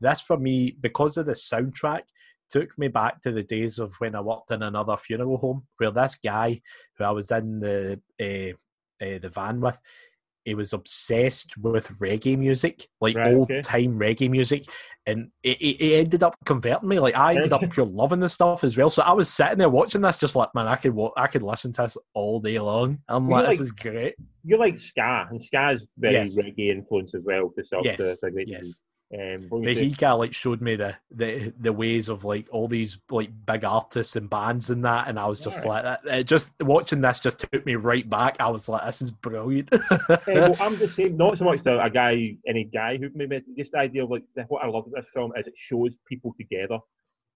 [0.00, 2.02] This for me, because of the soundtrack,
[2.52, 5.90] took me back to the days of when I worked in another funeral home, where
[5.90, 6.60] this guy
[6.96, 8.52] who I was in the uh,
[9.04, 9.78] uh, the van with,
[10.44, 13.62] he was obsessed with reggae music, like Right, old okay.
[13.62, 14.66] time reggae music,
[15.06, 16.98] and it, it, it ended up converting me.
[16.98, 18.90] Like I ended up pure loving this stuff as well.
[18.90, 21.72] So I was sitting there watching this, just like man, I could I could listen
[21.72, 22.98] to this all day long.
[23.08, 24.14] I'm Well, like, this like- is great.
[24.44, 26.36] You like ska, and ska is very Yes.
[26.36, 27.50] reggae influence as well.
[27.56, 28.80] To sort Yes, the, the yes.
[29.14, 32.46] Um, but But he kind of like showed me the, the the ways of like
[32.50, 35.84] all these like big artists and bands and that, and I was just Alright.
[36.06, 38.36] like, it just watching this just took me right back.
[38.40, 39.68] I was like, this is brilliant.
[40.28, 43.42] Eh, well, I'm just saying, Not so much the, a guy, any guy who maybe
[43.58, 46.34] just the idea of like what I love about this film is it shows people
[46.38, 46.78] together,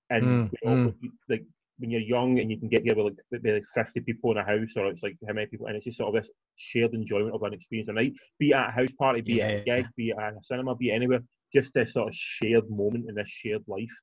[0.09, 0.95] and Mm, you know, mm.
[1.29, 1.45] like,
[1.79, 4.39] when you're young and you can get together with like maybe like 50 people in
[4.39, 6.95] a house, or it's like how many people, and it's just sort of this shared
[6.95, 9.51] enjoyment of an experience a night, be it at a house party, be it at
[9.51, 9.77] a Yeah.
[9.77, 11.21] gig, be it at a cinema, be it anywhere,
[11.61, 13.95] just this sort of shared moment in this shared life.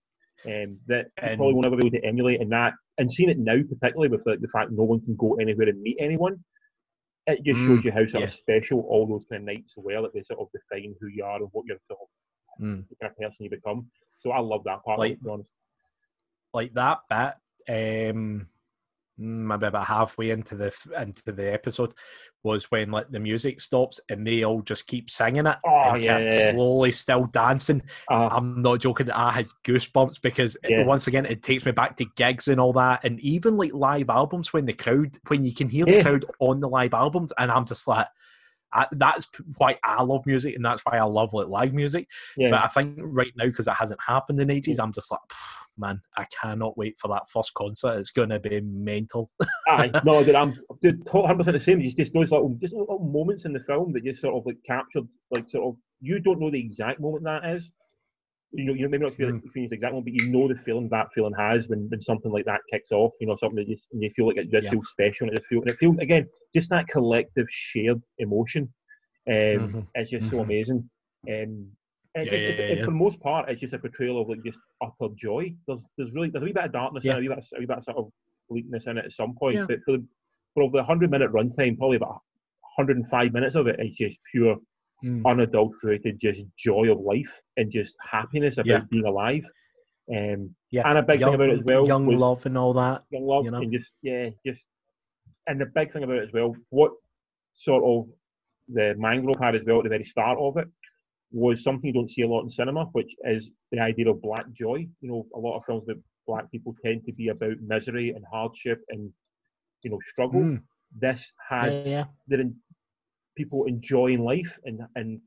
[0.45, 3.29] Um, that you And- probably won't ever be able to emulate, and that, and seeing
[3.29, 6.43] it now, particularly with like, the fact no one can go anywhere and meet anyone,
[7.27, 8.27] it just Mm, shows you how sort yeah.
[8.27, 10.01] of special all those kind of nights were.
[10.01, 12.07] Like they sort of define who you are and what you're sort of
[12.65, 12.87] Mm.
[12.89, 13.89] the kind of person you become.
[14.19, 14.99] So I love that part.
[14.99, 15.51] Like- it, to be honest.
[16.53, 18.47] like that bit um
[19.17, 21.93] maybe about halfway into the into the episode
[22.41, 26.01] was when like the music stops and they all just keep singing it Oh, and
[26.03, 26.51] just yeah.
[26.51, 31.43] slowly still dancing Uh, i'm not joking i had goosebumps because it- once again it
[31.43, 34.73] takes me back to gigs and all that and even like live albums when the
[34.73, 35.97] crowd when you can hear Yeah.
[35.97, 38.07] the crowd on the live albums and i'm just like
[38.73, 42.07] I, that's why I love music, and that's why I love like live music.
[42.37, 42.49] yeah.
[42.49, 44.83] But I think right now, because it hasn't happened in ages, mm.
[44.83, 45.19] I'm just like,
[45.77, 47.97] man, I cannot wait for that first concert.
[47.99, 49.29] It's going to be mental.
[49.67, 51.81] Aye, no, dude, I'm dude, 100 percent the same.
[51.81, 54.45] Just, oh, just those little, just little moments in the film that just sort of
[54.45, 57.69] like captured, like sort of, you don't know the exact moment that is.
[58.55, 59.43] You know, you maybe not feel Mm.
[59.43, 62.31] experience the exact moment, but you know the feeling that feeling has when, when something
[62.31, 63.11] like that kicks off.
[63.19, 64.71] You know, something that just and you feel like it just Yeah.
[64.71, 68.71] feels special, and it just feels, and it feels again just that collective shared emotion.
[69.27, 70.43] Um, Mhm, It's just so mhm.
[70.43, 70.89] amazing.
[71.27, 71.71] Um, and
[72.15, 72.85] Yeah, it- yeah, it- yeah, it- yeah.
[72.85, 75.55] For the most part, it's just a portrayal of like just utter joy.
[75.65, 77.13] There's there's really there's a wee bit of darkness Yeah.
[77.15, 78.11] and a wee bit, of- a wee bit of sort of
[78.49, 79.55] bleakness in it at some point.
[79.55, 79.65] Yeah.
[79.67, 80.07] But for the,
[80.53, 82.21] for the hundred minute runtime, probably about
[82.77, 84.57] 105 minutes of it, it is just pure
[85.03, 85.25] Mm.
[85.25, 88.83] unadulterated just joy of life and just happiness about Yeah.
[88.89, 89.45] being alive.
[90.09, 93.03] Um, Yeah, and a big thing about it as well young love and all that.
[93.09, 93.61] young love you know?
[93.61, 94.65] and just yeah, just
[95.47, 96.93] and the big thing about it as well, what
[97.53, 98.09] sort of
[98.69, 100.67] the mangrove had as well at the very start of it
[101.31, 104.49] was something you don't see a lot in cinema, which is the idea of black
[104.53, 104.87] joy.
[105.01, 108.23] You know, a lot of films that black people tend to be about misery and
[108.31, 109.11] hardship and
[109.81, 110.41] you know struggle.
[110.41, 110.63] Mm.
[110.97, 112.05] This had Yeah, yeah,
[113.35, 115.19] people enjoying life and and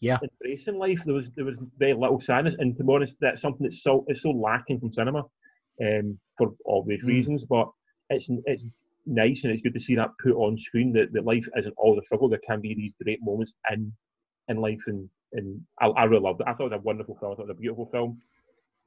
[0.00, 0.18] Yeah.
[0.22, 1.00] embracing life.
[1.04, 4.04] There was there was very little sadness, and to be honest, that's something that's so
[4.08, 5.24] it's so lacking from cinema,
[5.84, 7.08] um, for obvious Mm.
[7.08, 7.44] reasons.
[7.44, 7.68] But
[8.10, 8.64] it's it's
[9.06, 12.00] nice and it's good to see that put on screen that, that life isn't always
[12.00, 12.28] a struggle.
[12.28, 13.92] There can be these great moments in
[14.48, 16.46] in life, and and I, I really loved it.
[16.46, 17.32] I thought it was a wonderful film.
[17.32, 18.20] I thought it was a beautiful film.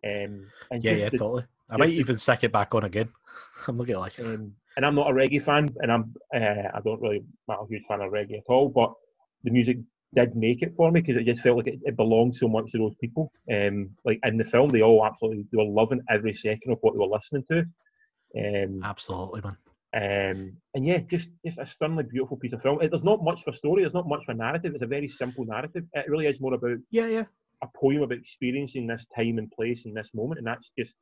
[0.03, 0.47] Um,
[0.79, 1.43] yeah, yeah, the- totally.
[1.69, 3.09] I might the- even stick it back on again.
[3.67, 4.25] I'm looking like it.
[4.25, 7.63] um, and I'm not a reggae fan, and I'm uh, I don't really I'm not
[7.63, 8.69] a huge fan of reggae at all.
[8.69, 8.93] But
[9.43, 9.77] the music
[10.15, 12.71] did make it for me because it just felt like it, it belonged so much
[12.71, 13.31] to those people.
[13.51, 16.93] Um, like in the film, they all absolutely they were loving every second of what
[16.93, 17.65] they were listening to.
[18.37, 19.57] Um, Absolutely, man.
[19.93, 22.81] um, and yeah, just just a stunningly beautiful piece of film.
[22.81, 23.83] It, there's not much for story.
[23.83, 24.73] There's not much for narrative.
[24.73, 25.83] It's a very simple narrative.
[25.93, 27.25] It really is more about Yeah, yeah.
[27.61, 30.95] a poem about experiencing this time and place in this moment, and that's just.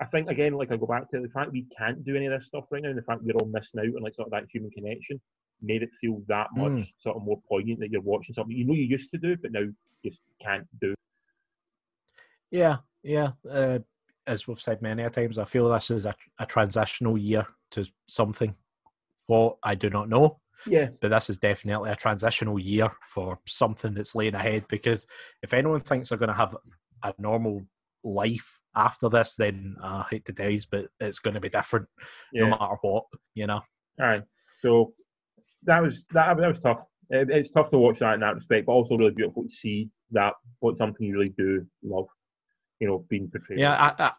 [0.00, 2.32] I think again, like I go back to the fact we can't do any of
[2.38, 4.32] this stuff right now, and the fact we're all missing out on like sort of
[4.32, 5.20] that human connection,
[5.62, 6.92] made it feel that much Mm.
[6.98, 9.52] sort of more poignant that you're watching something you know you used to do, but
[9.52, 9.64] now
[10.04, 10.94] just can't do.
[12.50, 13.32] Yeah, yeah.
[13.48, 13.80] Uh,
[14.26, 17.84] as we've said many a times, I feel this is a, a transitional year to
[18.06, 18.54] something.
[19.26, 23.94] What I do not know, Yeah, but this is definitely a transitional year for something
[23.94, 24.66] that's laying ahead.
[24.68, 25.06] Because
[25.42, 26.56] if anyone thinks they're going to have
[27.02, 27.62] a normal
[28.06, 31.48] life after this, then uh, I hate to tell you, but it's going to be
[31.48, 31.88] different
[32.32, 32.42] yeah.
[32.44, 33.04] no matter what.
[33.34, 33.62] You know.
[34.00, 34.22] All right.
[34.62, 34.92] So
[35.64, 36.78] that was that, that was tough.
[37.10, 39.90] It, it's tough to watch that in that respect, but also really beautiful to see
[40.12, 42.06] that what something you really do love,
[42.80, 43.58] you know, being portrayed.
[43.58, 44.12] Yeah, I, I,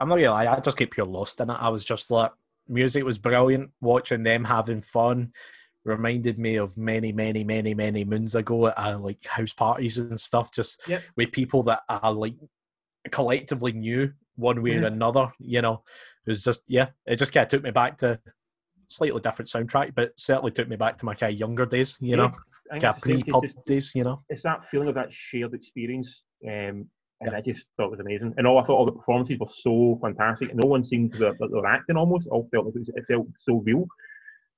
[0.00, 0.46] I'm not gonna lie.
[0.46, 1.54] I just get pure lost in it.
[1.54, 2.32] I was just like,
[2.68, 3.70] music was brilliant.
[3.80, 5.32] Watching them having fun
[5.84, 10.18] reminded me of many, many, many, many moons ago at uh, like house parties and
[10.18, 10.50] stuff.
[10.50, 11.02] Just Yep.
[11.16, 12.36] with people that I like
[13.10, 14.86] collectively knew one way or Mhm.
[14.86, 15.28] another.
[15.38, 15.82] You know,
[16.26, 16.88] it was just yeah.
[17.06, 18.18] It just kind of took me back to
[18.88, 21.96] slightly different soundtrack, but certainly took me back to my kind of younger days.
[22.00, 22.32] You know,
[22.70, 23.92] I think kind of it's pre pub days.
[23.94, 24.20] You know.
[24.28, 26.50] it's that feeling of that shared experience, um,
[27.20, 27.36] and Yeah.
[27.36, 28.34] I just thought it was amazing.
[28.36, 30.54] And all I thought all the performances were so fantastic.
[30.54, 32.26] No one seemed to be, that they were acting almost.
[32.28, 33.86] All felt like it, was, it felt so real.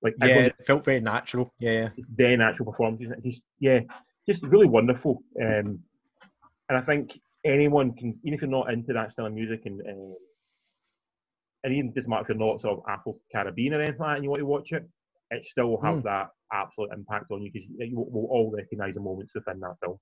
[0.03, 1.53] Like Yeah, it felt very natural.
[1.59, 3.13] Yeah, their natural performances.
[3.13, 3.81] It's just yeah,
[4.29, 5.23] just really wonderful.
[5.41, 5.83] Um,
[6.69, 7.21] and I think
[7.53, 10.15] anyone can, even if you're not into that style of music, and uh,
[11.65, 14.15] and even doesn't matter if you're not sort of Afro Caribbean or anything like that,
[14.17, 14.89] and you want to watch it,
[15.31, 16.03] it still will have Mm.
[16.05, 19.75] that absolute impact on you because you will will all recognise the moments within that
[19.83, 19.99] film.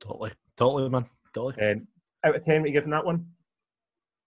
[0.00, 1.70] totally, totally, man, totally.
[1.72, 1.86] Um,
[2.24, 3.26] out of ten, what are you giving that one?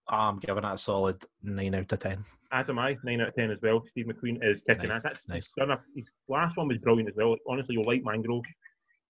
[0.08, 2.24] I'm giving that a solid nine out of ten.
[2.52, 3.84] As am I, nine out of ten as well.
[3.86, 5.02] Steve McQueen is kicking Nice, ass.
[5.04, 5.52] That's nice.
[5.56, 7.36] done a, his last one was brilliant as well.
[7.48, 8.44] Honestly, you'll like Mangrove.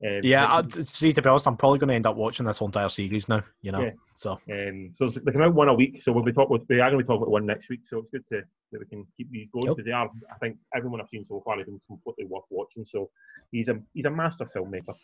[0.04, 2.58] Um, Yeah, I, see, to be honest, I'm probably going to end up watching this
[2.58, 3.42] whole entire series now.
[3.62, 3.90] You know, Yeah.
[4.14, 6.58] so Um, so they come out one a week, so we'll be talking.
[6.68, 7.80] We are going to be talking about one next week.
[7.84, 9.76] So it's good to that we can keep these going Yep.
[9.76, 10.10] because they are.
[10.32, 12.86] I think everyone I've seen so far has been completely worth watching.
[12.86, 13.10] So
[13.50, 14.94] he's a he's a master filmmaker.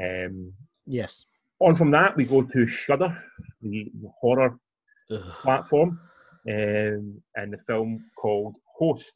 [0.00, 0.52] Um,
[0.86, 1.24] yes.
[1.58, 3.22] on from that, we go to Shudder,
[3.60, 4.58] the horror
[5.10, 5.20] Ugh.
[5.42, 6.00] platform,
[6.48, 9.12] um, and the film called Host,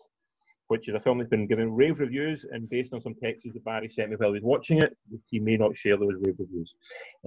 [0.68, 3.64] which is a film that's been given rave reviews and based on some texts that
[3.64, 4.96] Barry sent me while he was watching it.
[5.27, 6.74] He may not share those rave reviews.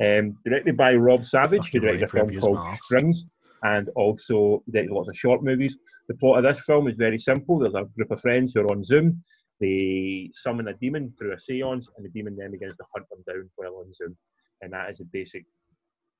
[0.03, 2.75] Um, directed by Rob Savage, who directed a film called my.
[2.77, 3.25] Strings,
[3.63, 5.77] and also directed lots of short movies.
[6.07, 7.59] The plot of this film is very simple.
[7.59, 9.21] There's a group of friends who are on Zoom.
[9.59, 13.23] They summon a demon through a seance, and the demon then begins to hunt them
[13.27, 14.15] down while on Zoom.
[14.61, 15.45] And that is the basic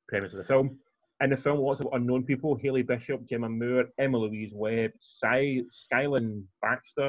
[0.08, 0.78] premise of the film.
[1.24, 5.64] In the film, lots of unknown people: Haley Bishop, Jemma Moore, Emma Louise Webb, Cy,
[5.92, 7.08] Skylin Baxter,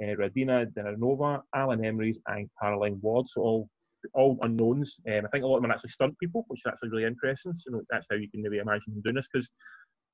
[0.00, 3.26] uh, Radina Drandova, Alan Emrys, and Caroline Ward.
[3.28, 3.70] So all
[4.14, 4.96] all unknowns.
[5.08, 7.04] Um, I think a lot of them are actually stunt people, which is actually really
[7.04, 7.52] interesting.
[7.56, 9.28] So that's how you can maybe imagine them doing this.
[9.32, 9.48] Because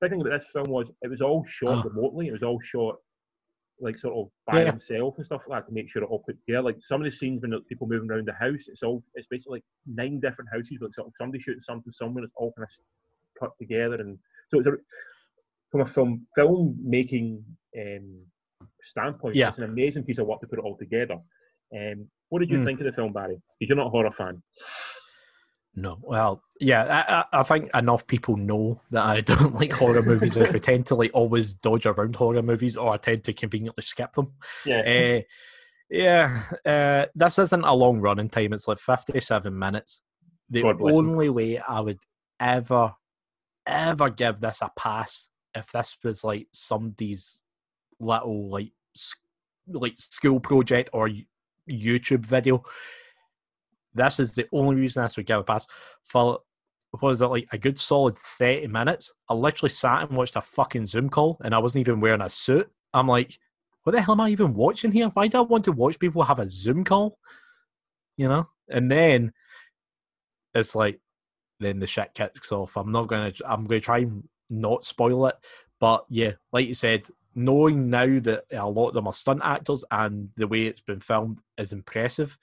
[0.01, 1.89] the thing about this film was it was all shot Oh.
[1.89, 2.27] remotely.
[2.29, 2.95] It was all shot
[3.79, 4.71] like sort of by Yeah.
[4.71, 6.63] himself and stuff like that to make sure it all put together.
[6.63, 9.57] Like some of the scenes when people moving around the house, it's all it's basically
[9.57, 12.23] like nine different houses, but sort of somebody shooting something somewhere.
[12.23, 12.71] It's all kind of
[13.39, 14.17] cut together, and
[14.49, 14.73] so it's a
[15.71, 17.43] from a film making
[17.77, 18.21] um,
[18.83, 19.49] standpoint, Yeah.
[19.49, 21.17] it's an amazing piece of work to put it all together.
[21.75, 22.65] Um, what did you Mm.
[22.65, 23.41] think of the film, Barry?
[23.59, 24.41] Because you're not a horror fan.
[25.77, 29.19] No, well, yeah, I, I think enough people know that I
[29.49, 30.37] don't like horror movies.
[30.37, 34.13] I tend to like always dodge around horror movies, or I tend to conveniently skip
[34.13, 34.31] them.
[34.65, 35.21] Yeah, uh,
[35.89, 38.53] yeah, uh, this isn't a long running time.
[38.53, 40.01] It's like 57 minutes.
[40.49, 41.09] The God bless 'em.
[41.09, 41.99] only way I would
[42.39, 42.93] ever,
[43.65, 47.41] ever give this a pass if this was like somebody's
[47.99, 49.15] little like s-
[49.67, 51.09] like school project or
[51.69, 52.63] YouTube video.
[53.93, 55.65] This is the only reason this would give a pass.
[56.03, 56.39] For
[56.91, 59.13] what was it like a good solid 30 minutes?
[59.29, 62.29] I literally sat and watched a fucking Zoom call and I wasn't even wearing a
[62.29, 62.69] suit.
[62.93, 63.39] I'm like,
[63.83, 65.09] what the hell am I even watching here?
[65.09, 67.17] Why do I want to watch people have a Zoom call?
[68.17, 68.49] You know?
[68.69, 69.33] And then
[70.53, 70.99] it's like,
[71.59, 72.77] then the shit kicks off.
[72.77, 73.33] I'm not gonna.
[73.45, 75.35] I'm gonna try and not spoil it.
[75.79, 79.83] But yeah, like you said, knowing now that a lot of them are stunt actors
[79.91, 82.37] and the way it's been filmed is impressive.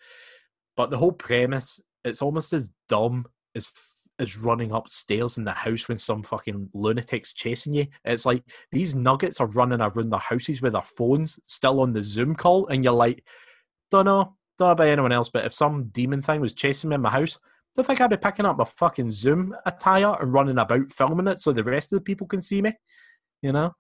[0.77, 3.71] But the whole premise, it's almost as dumb as
[4.19, 7.87] as running upstairs in the house when some fucking lunatic's chasing you.
[8.05, 12.03] It's like these nuggets are running around their houses with their phones still on the
[12.03, 13.25] Zoom call, and you're like,
[13.91, 16.95] don't know, don't know about anyone else, but if some demon thing was chasing me
[16.95, 17.39] in my house,
[17.75, 21.39] don't think I'd be picking up my fucking Zoom attire and running about filming it
[21.39, 22.73] so the rest of the people can see me.
[23.41, 23.73] You know?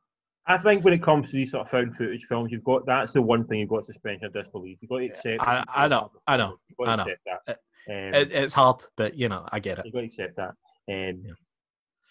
[0.47, 3.13] I think when it comes to these sort of found footage films, you've got that's
[3.13, 4.79] the one thing you've got suspension of disbelief.
[4.81, 5.43] You've got to accept.
[5.43, 7.03] I- I know, I know, You've got I know.
[7.03, 7.59] accept that.
[7.89, 9.85] Um, it's hard, but you know, I get it.
[9.85, 10.51] you've got to accept that.
[10.89, 11.33] Um, Yeah.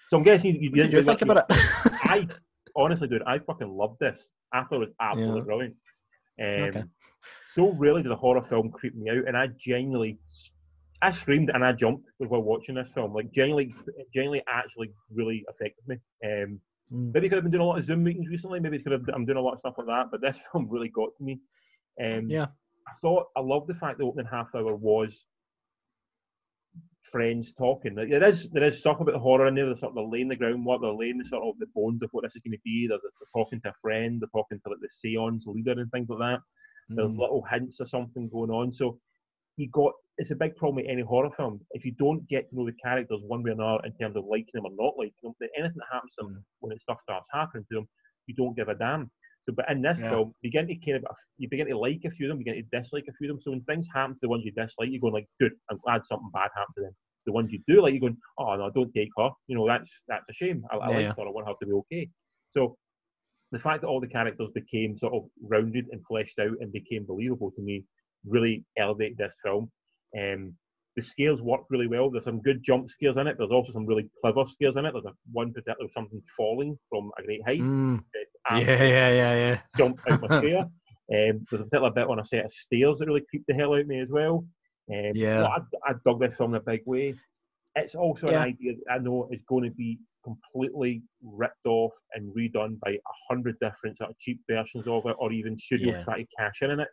[0.09, 1.57] So I'm guessing you, you What did you didn't think about it?
[2.03, 2.27] I
[2.75, 4.29] honestly, dude, I fucking loved this.
[4.53, 5.45] I thought it was absolutely Yeah.
[5.45, 5.75] brilliant.
[6.41, 6.83] Um, Okay.
[7.55, 10.19] So really did a horror film creep me out, and I genuinely,
[11.01, 13.13] I screamed and I jumped while watching this film.
[13.13, 13.73] Like genuinely,
[14.13, 15.97] genuinely, actually, really affected me.
[16.25, 16.59] Um,
[16.93, 17.13] Mm.
[17.13, 18.59] maybe because I've been doing a lot of Zoom meetings recently.
[18.59, 20.11] Maybe it's because I'm doing a lot of stuff like that.
[20.11, 21.39] But this film really got to me.
[22.03, 22.47] Um, Yeah.
[22.85, 25.25] I thought I loved the fact the opening half hour was
[27.03, 27.95] friends talking.
[27.95, 29.65] Like, there is there is stuff about the horror in there.
[29.67, 30.81] They're sort of they're laying the groundwork.
[30.81, 32.87] They're laying the sort of the bones of what this is going to be.
[32.87, 34.21] They're, they're talking to a friend.
[34.21, 36.39] They're talking to like the seance leader and things like that.
[36.89, 37.19] There's Mm.
[37.19, 38.71] little hints of something going on.
[38.71, 38.99] So
[39.57, 41.59] you got it's a big problem with any horror film.
[41.71, 44.25] If you don't get to know the characters one way or another in terms of
[44.25, 46.43] liking them or not liking them, then anything that happens to them Mm.
[46.59, 47.89] when it stuff starts happening to them,
[48.27, 49.09] you don't give a damn.
[49.43, 50.09] So, but in this Yeah.
[50.09, 52.45] film, you begin to care about, you begin to like a few of them, you
[52.45, 53.41] begin to dislike a few of them.
[53.41, 56.05] So when things happen to the ones you dislike, you're going like, good, I'm glad
[56.05, 56.95] something bad happened to them.
[57.25, 59.29] The ones you do like, you're going, oh no, don't take her.
[59.47, 60.63] You know, that's that's a shame.
[60.71, 61.23] I, I Yeah, like her.
[61.27, 62.09] I want her to be okay.
[62.51, 62.77] So
[63.51, 67.05] the fact that all the characters became sort of rounded and fleshed out and became
[67.05, 67.83] believable to me
[68.27, 69.71] really elevated this film.
[70.19, 70.53] Um,
[70.95, 72.09] the scares work really well.
[72.09, 73.37] There's some good jump scares in it.
[73.37, 74.91] There's also some really clever scares in it.
[74.91, 77.61] There's a, one particular something falling from a great height.
[77.61, 78.03] Mm.
[78.51, 79.59] Yeah, yeah, yeah, yeah.
[79.77, 80.59] Jumped out my chair.
[80.59, 83.73] Um, there's a particular bit on a set of stairs that really creeped the hell
[83.73, 84.45] out of me as well.
[84.91, 85.43] Um, Yeah.
[85.45, 87.15] I, I dug this film in a big way.
[87.75, 88.41] It's also Yeah.
[88.41, 92.91] an idea that I know is going to be completely ripped off and redone by
[92.91, 96.03] a hundred different sort of cheap versions of it, or even studios Yeah.
[96.03, 96.89] try to cash in on it,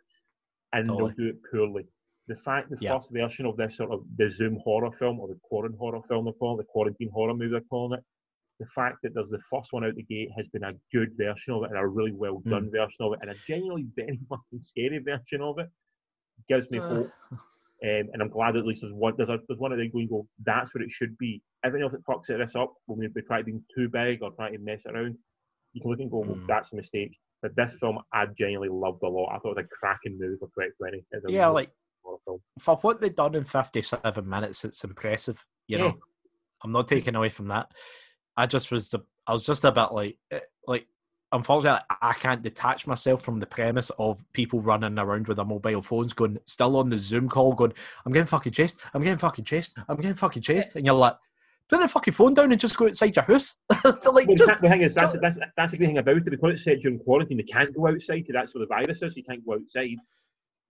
[0.73, 1.13] and Totally.
[1.17, 1.87] they'll do it poorly.
[2.27, 2.95] The fact the Yeah.
[2.95, 6.25] first version of this sort of the Zoom horror film or the quarantine horror film
[6.25, 8.05] they call it, the quarantine horror movie they're calling it,
[8.59, 11.53] the fact that there's the first one out the gate has been a good version
[11.53, 12.49] of it and a really well Hmm.
[12.51, 15.69] done version of it and a genuinely very fucking scary version of it
[16.47, 17.11] gives me hope.
[17.81, 20.09] Um, and I'm glad at least there's one there's, a, there's one of them going
[20.09, 21.41] go that's what it should be.
[21.63, 24.51] Everything else that fucks this up when we we try being too big or trying
[24.53, 25.17] to mess around,
[25.73, 26.47] you can look and go, well, Mm.
[26.47, 27.17] that's a mistake.
[27.41, 29.29] But this film I genuinely loved a lot.
[29.33, 31.05] I thought it was a cracking movie for 2020.
[31.29, 31.71] Yeah, like
[32.59, 35.45] for what they've done in 57 minutes, it's impressive.
[35.67, 35.83] You Yeah.
[35.85, 35.99] know,
[36.63, 37.71] I'm not taking away from that.
[38.35, 40.87] I just was, the, I was just a bit like, eh, like,
[41.31, 45.81] unfortunately, I can't detach myself from the premise of people running around with their mobile
[45.81, 47.73] phones, going still on the Zoom call, going,
[48.05, 51.15] "I'm getting fucking chased, I'm getting fucking chased, I'm getting fucking chased," and you're like,
[51.69, 53.55] put the fucking phone down and just go outside your house.
[54.01, 56.25] to like, Well, just, the thing is, that's, that's, that's the great thing about it.
[56.25, 58.25] Because it's set during quarantine, they can't go outside.
[58.27, 59.15] That's where the virus is.
[59.15, 59.97] You can't go outside.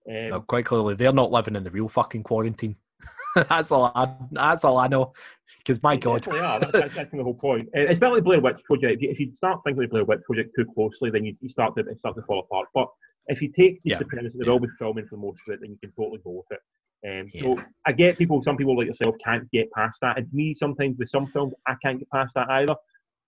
[0.09, 2.75] Um, No, quite clearly, they're not living in the real fucking quarantine.
[3.35, 3.91] that's all.
[3.95, 5.13] I, that's all I know.
[5.59, 6.59] Because my God, are.
[6.59, 7.69] That's, that's, that's the whole point.
[7.75, 8.95] Uh, It's about the Blair Witch Project.
[8.95, 11.35] If you, if you start thinking of the Blair Witch Project too closely, then you,
[11.39, 12.67] you start to start to fall apart.
[12.73, 12.88] But
[13.27, 13.97] if you take just Yeah.
[13.99, 15.91] the premise that they'll all be filming for the most of it, then you can
[15.91, 16.59] totally go with it.
[17.07, 17.41] Um, Yeah.
[17.55, 18.41] So I get people.
[18.43, 21.75] Some people like yourself can't get past that, and me sometimes with some films I
[21.81, 22.75] can't get past that either.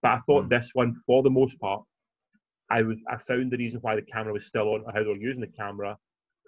[0.01, 0.49] But I thought Mm.
[0.49, 1.84] this one, for the most part,
[2.69, 5.10] I was I found the reason why the camera was still on or how they
[5.10, 5.97] were using the camera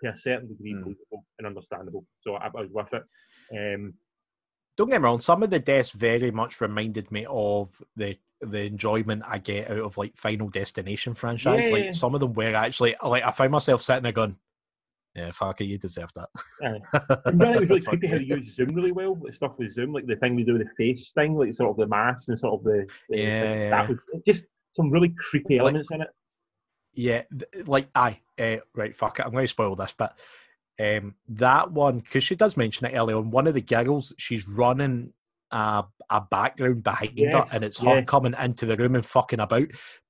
[0.02, 0.84] to a certain degree Mm.
[0.84, 2.06] believable and understandable.
[2.22, 3.04] So I, I was with it.
[3.76, 3.94] Um,
[4.76, 8.66] don't get me wrong, some of the deaths very much reminded me of the the
[8.66, 11.70] enjoyment I get out of like Final Destination franchise.
[11.70, 11.72] Yeah.
[11.78, 14.38] Like some of them were actually like I found myself sitting there going,
[15.16, 16.30] "Yeah, fuck you deserve that."
[16.62, 18.36] Really, it was really creepy how you.
[18.38, 19.16] use Zoom really well.
[19.16, 21.72] The stuff with Zoom, like the thing we do with the face thing, like sort
[21.72, 25.56] of the mask and sort of the, the Yeah, that was just some really creepy
[25.56, 26.08] Like- elements in it.
[26.96, 27.24] Yeah,
[27.66, 28.96] like aye, uh, right.
[28.96, 30.16] Fuck it, I'm going to spoil this, but
[30.80, 33.32] um, that one because she does mention it earlier on.
[33.32, 35.14] One of the girls, she's running
[35.50, 39.70] a a background behind her, and it's her coming into the room and fucking about.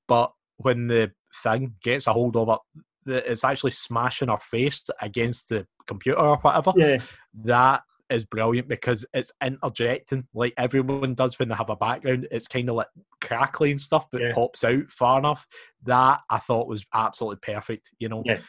[0.09, 1.11] But when the
[1.41, 2.57] thing gets a hold of her,
[3.05, 6.73] the- it's actually smashing her face against the computer or whatever.
[6.75, 6.97] Yeah,
[7.43, 12.27] That is brilliant because it's interjecting like everyone does when they have a background.
[12.31, 12.87] It's kind of like
[13.21, 14.33] crackly and stuff, but Yeah.
[14.33, 15.47] pops out far enough.
[15.83, 17.91] That I thought was absolutely perfect.
[17.99, 18.39] You know, Yeah,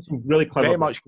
[0.00, 0.68] some really clever.
[0.68, 1.00] Very much-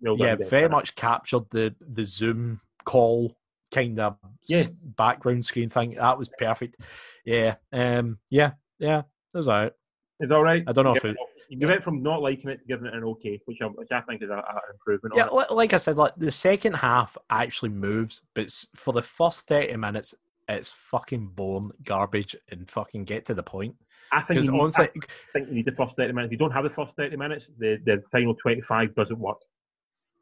[0.00, 0.48] yeah, there.
[0.48, 3.36] very much captured the the Zoom call
[3.74, 4.64] kind of Yeah.
[4.82, 5.94] background screen thing.
[5.94, 6.76] That was perfect.
[7.24, 9.00] Yeah, um, yeah, yeah.
[9.00, 9.72] It was alright.
[10.20, 10.64] It's all right.
[10.66, 11.16] I don't know you if it-
[11.50, 14.00] you went from not liking it to giving it an okay, which I, which I
[14.02, 15.14] think is an improvement.
[15.16, 19.74] Yeah, like I said, like the second half actually moves, but for the first thirty
[19.76, 20.14] minutes,
[20.48, 23.76] it's fucking bone garbage and fucking get to the point.
[24.12, 26.28] I think you need, honestly, I think you need the first thirty minutes.
[26.28, 29.38] If you don't have the first thirty minutes, the the final twenty five doesn't work.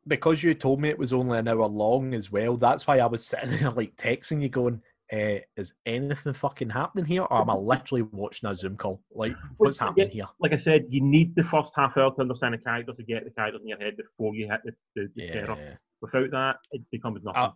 [0.07, 3.07] because you told me it was only an hour long as well, that's why I
[3.07, 4.81] was sitting there like texting you, going,
[5.13, 9.03] uh, "Is anything fucking happening here, or am I literally watching a Zoom call?
[9.13, 12.55] Like, what's happening here?" Like I said, you need the first half hour to understand
[12.55, 15.29] the characters to get the characters in your head before you hit the, the, the
[15.33, 15.79] terror.
[16.01, 17.43] Without that, it becomes nothing.
[17.43, 17.53] Uh,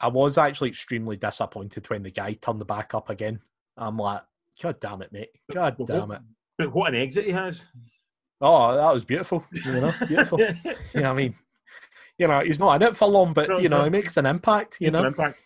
[0.00, 3.40] I was actually extremely disappointed when the guy turned the back up again.
[3.76, 4.22] I'm like,
[4.62, 5.30] God damn it, mate!
[5.52, 6.22] God But damn it!
[6.56, 7.62] But what an exit he has.
[8.40, 9.44] Oh, that was beautiful.
[9.52, 10.40] You know, beautiful.
[10.94, 11.34] yeah, I mean,
[12.18, 13.84] you know, he's not in it for long, but you know, no.
[13.84, 14.78] he makes an impact.
[14.80, 15.38] You know, impact.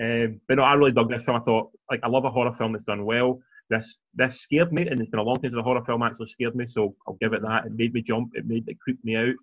[0.00, 1.36] Um, but no, I really dug this film.
[1.36, 3.40] I thought, like, I love a horror film that's done well.
[3.70, 6.28] This this scared me, and it's been a long time since a horror film actually
[6.28, 6.66] scared me.
[6.66, 7.66] So I'll give it that.
[7.66, 8.32] It made me jump.
[8.34, 9.34] It made it creep me out.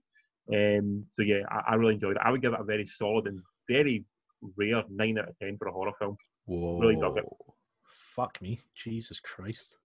[0.53, 2.21] Um, so yeah, I, I really enjoyed it.
[2.23, 4.05] I would give it a very solid and very
[4.57, 6.17] rare nine out of ten for a horror film.
[6.45, 6.79] Whoa.
[6.79, 7.25] Really dug it.
[7.89, 9.77] Fuck me, Jesus Christ!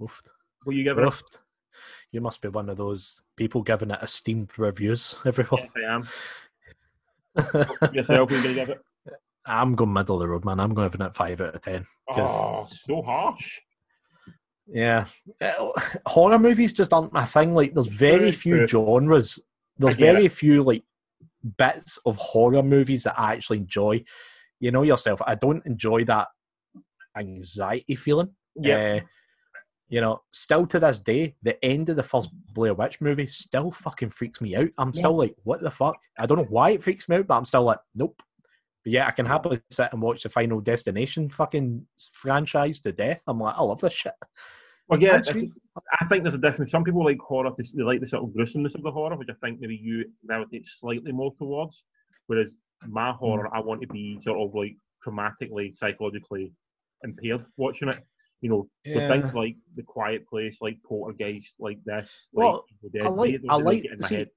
[0.00, 0.28] Oofed.
[0.64, 1.04] Will you give it?
[1.04, 1.38] Oofed.
[2.12, 5.66] You must be one of those people giving it esteemed reviews everywhere.
[5.76, 6.08] Yes, I am.
[7.92, 8.80] Yourself, gonna give it?
[9.46, 10.58] I'm going middle of the road, man.
[10.60, 11.84] I'm going to give it five out of ten.
[12.08, 13.60] 'Cause- Oh, so harsh.
[14.66, 15.06] Yeah,
[15.42, 15.70] Uh,
[16.06, 17.52] horror movies just aren't my thing.
[17.54, 19.38] Like, there's very Very few genres.
[19.76, 20.84] There's I get very few like
[21.58, 24.04] bits of horror movies that I actually enjoy.
[24.60, 25.20] You know yourself.
[25.26, 26.28] I don't enjoy that
[27.16, 28.34] anxiety feeling.
[28.56, 29.00] Yeah.
[29.02, 29.06] Uh,
[29.88, 33.70] you know, still to this day, the end of the first Blair Witch movie still
[33.70, 34.70] fucking freaks me out.
[34.78, 35.96] I'm still like, what the fuck?
[36.18, 38.22] I don't know why it freaks me out, but I'm still like, nope.
[38.84, 43.20] But yeah, I can happily sit and watch the Final Destination fucking franchise to death.
[43.26, 44.12] I'm like, I love this shit.
[44.88, 46.70] Well, yeah, I think there's a difference.
[46.70, 49.30] Some people like horror, to, they like the sort of gruesomeness of the horror, which
[49.30, 51.84] I think maybe you gravitate slightly more towards.
[52.26, 52.56] Whereas
[52.86, 53.16] my mm.
[53.16, 56.52] horror, I want to be sort of like traumatically, psychologically
[57.02, 58.04] impaired watching it.
[58.42, 59.08] You know, Yeah.
[59.08, 62.28] things like The Quiet Place, like Poltergeist, like this.
[62.34, 64.30] Like Well, Dead, I like- I like- get in my see, head.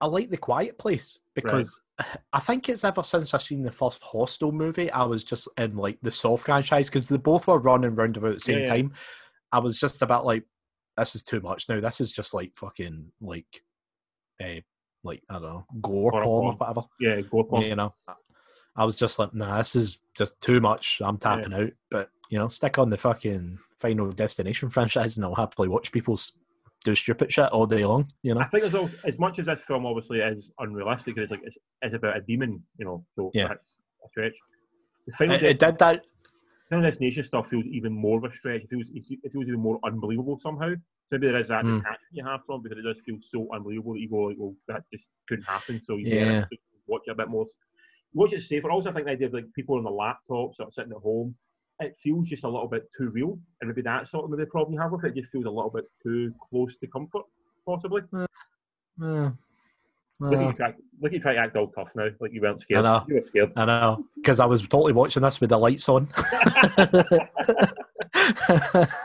[0.00, 1.80] I like the Quiet Place because
[2.32, 5.76] I think it's ever since I seen the first Hostel movie, I was just in
[5.76, 8.68] like the Saw franchise because they both were running round about the same Yeah, yeah.
[8.70, 8.92] time.
[9.52, 10.44] I was just about like,
[10.96, 11.80] this is too much now.
[11.80, 13.62] This is just like fucking like,
[14.42, 14.60] uh,
[15.04, 16.82] like I don't know, gore Horror porn or whatever.
[16.98, 17.62] Yeah, gore on.
[17.62, 17.94] You know,
[18.76, 21.00] I was just like, nah, this is just too much.
[21.04, 21.70] I'm tapping out.
[21.90, 26.14] But you know, stick on the fucking Final Destination franchise, and I'll happily watch people
[26.14, 26.32] s-
[26.84, 28.06] do stupid shit all day long.
[28.22, 31.42] You know, I think also, as much as this film obviously is unrealistic, it's like
[31.44, 33.04] it's, it's about a demon, you know.
[33.16, 33.48] So Yeah.
[33.48, 33.66] that's
[34.04, 34.34] a stretch.
[35.06, 36.04] The final it, it did that.
[36.68, 38.62] Final Destination stuff feels even more of a stretch.
[38.62, 40.70] It feels, it feels even more unbelievable somehow.
[40.70, 41.78] So maybe there is that Mm.
[41.78, 44.54] detachment you have from because it does feel so unbelievable that you go like, well,
[44.68, 45.82] that just couldn't happen.
[45.84, 46.44] So you Yeah.
[46.86, 47.46] watch it a bit more.
[48.14, 48.70] Watch it safer.
[48.70, 50.98] Also, I think the idea of like people on the laptop sort of sitting at
[51.02, 51.34] home,
[51.80, 54.74] it feels just a little bit too real, and maybe that's sort of the problem
[54.74, 55.16] you have with it.
[55.16, 57.24] It just feels a little bit too close to comfort,
[57.66, 58.02] possibly.
[59.02, 59.30] Uh,
[60.22, 62.32] Look, at uh, you try, look at you try to act all tough now, like
[62.32, 62.84] you weren't scared.
[62.84, 63.04] I know.
[63.08, 63.52] You were scared.
[63.56, 66.08] I know because I was totally watching this with the lights on.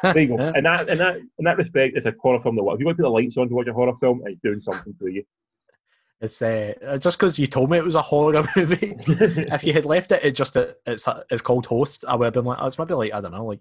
[0.04, 0.38] There you go.
[0.56, 2.56] And that, in that, in that respect, it's a horror film.
[2.56, 4.22] That what if you want to put the lights on to watch a horror film,
[4.26, 5.24] it's doing something for you.
[6.26, 8.96] It's uh, just because you told me it was a horror movie.
[9.08, 12.04] if you had left it, it just it, it's it's called Host.
[12.08, 13.60] I would have been like, oh, it's maybe like I don't know, like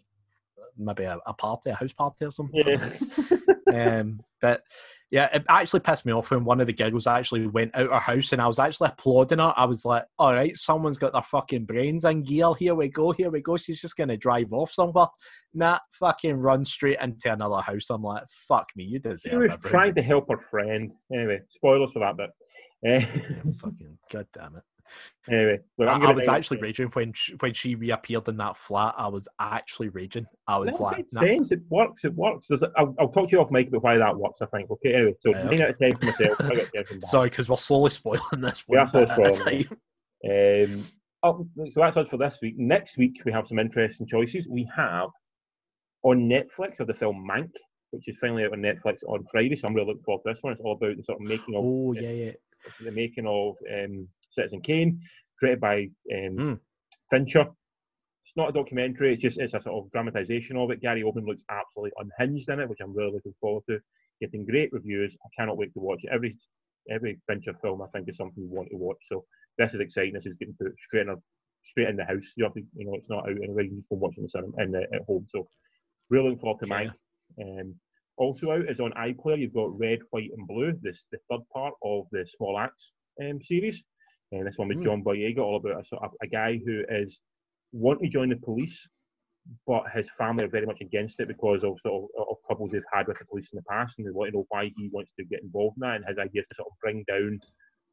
[0.77, 2.63] maybe a, a party, a house party or something.
[2.67, 3.99] yeah.
[3.99, 4.63] um, but
[5.11, 7.93] yeah, it actually pissed me off when one of the giggles actually went out of
[7.93, 9.55] her house and I was actually applauding her.
[9.57, 12.53] I was like, all right, someone's got their fucking brains in gear.
[12.59, 13.57] Here we go, here we go.
[13.57, 15.07] She's just going to drive off somewhere.
[15.53, 17.91] Nah, fucking run straight into another house.
[17.91, 19.71] I'm like, fuck me, you deserve She was everything.
[19.71, 20.91] trying to help her friend.
[21.13, 22.31] Anyway, spoilers for that bit.
[22.85, 23.07] Yeah,
[23.61, 24.63] fucking, god damn it.
[25.29, 28.95] anyway, look, I, I was actually raging when she, when she reappeared in that flat.
[28.99, 30.27] I was actually raging.
[30.47, 31.51] I was That like, makes nah, sense.
[31.51, 32.05] It works.
[32.05, 32.51] It works.
[32.51, 34.43] A, I'll, I'll talk to you off mic about why that works.
[34.43, 34.71] I think.
[34.71, 34.95] Okay.
[34.95, 36.41] Anyway, so out of ten for myself.
[36.41, 39.19] I got ten from sorry, because we're slowly spoiling this We one are slowly bit
[39.19, 39.69] at a spoiling.
[40.27, 40.85] Um,
[41.23, 42.59] oh, so that's us for this week.
[42.59, 44.47] Next week we have some interesting choices.
[44.47, 45.09] We have
[46.03, 47.51] on Netflix of the film Mank,
[47.91, 49.57] which is finally out on Netflix on Friday.
[49.57, 50.53] So I'm really looking forward to this one.
[50.53, 52.33] It's all about the sort of making of Oh yeah, yeah.
[52.81, 55.01] The making of um, Citizen Kane,
[55.41, 55.77] directed by
[56.15, 56.61] um, Mm.
[57.11, 57.43] Fincher.
[58.27, 59.13] It's not a documentary.
[59.13, 60.81] It's just it's a sort of dramatization of it.
[60.81, 63.79] Gary Oldman looks absolutely unhinged in it, which I'm really looking forward to.
[64.21, 65.17] Getting great reviews.
[65.25, 66.11] I cannot wait to watch it.
[66.13, 66.37] Every
[66.91, 68.99] every Fincher film, I think, is something you want to watch.
[69.09, 69.25] So
[69.59, 70.15] this is exciting.
[70.15, 71.17] This is getting put straight in a,
[71.71, 72.33] straight in the house.
[72.37, 73.65] You have to, you know, it's not out anywhere.
[73.65, 75.27] You just go watch it in the cinema in the, at home.
[75.31, 75.49] So
[76.11, 76.91] really looking forward to Yeah.
[77.39, 77.61] Mank.
[77.61, 77.75] Um,
[78.17, 79.39] also out is on iPlayer.
[79.39, 80.73] You've got Red, White, and Blue.
[80.83, 82.93] This the third part of the Small Axe
[83.23, 83.83] um, series.
[84.33, 84.85] And this one with Hmm.
[84.85, 87.21] John Boyega, all about a sort of a guy who is
[87.73, 88.87] wanting to join the police,
[89.67, 92.83] but his family are very much against it because of sort of, of troubles they've
[92.93, 95.13] had with the police in the past, and they want to know why he wants
[95.19, 95.97] to get involved in that.
[95.97, 97.41] And his idea is to sort of bring down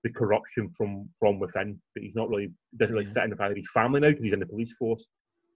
[0.03, 1.79] the corruption from from within.
[1.93, 3.13] But he's not really doesn't really Yeah.
[3.13, 5.05] fit in with either his family now because he's in the police force,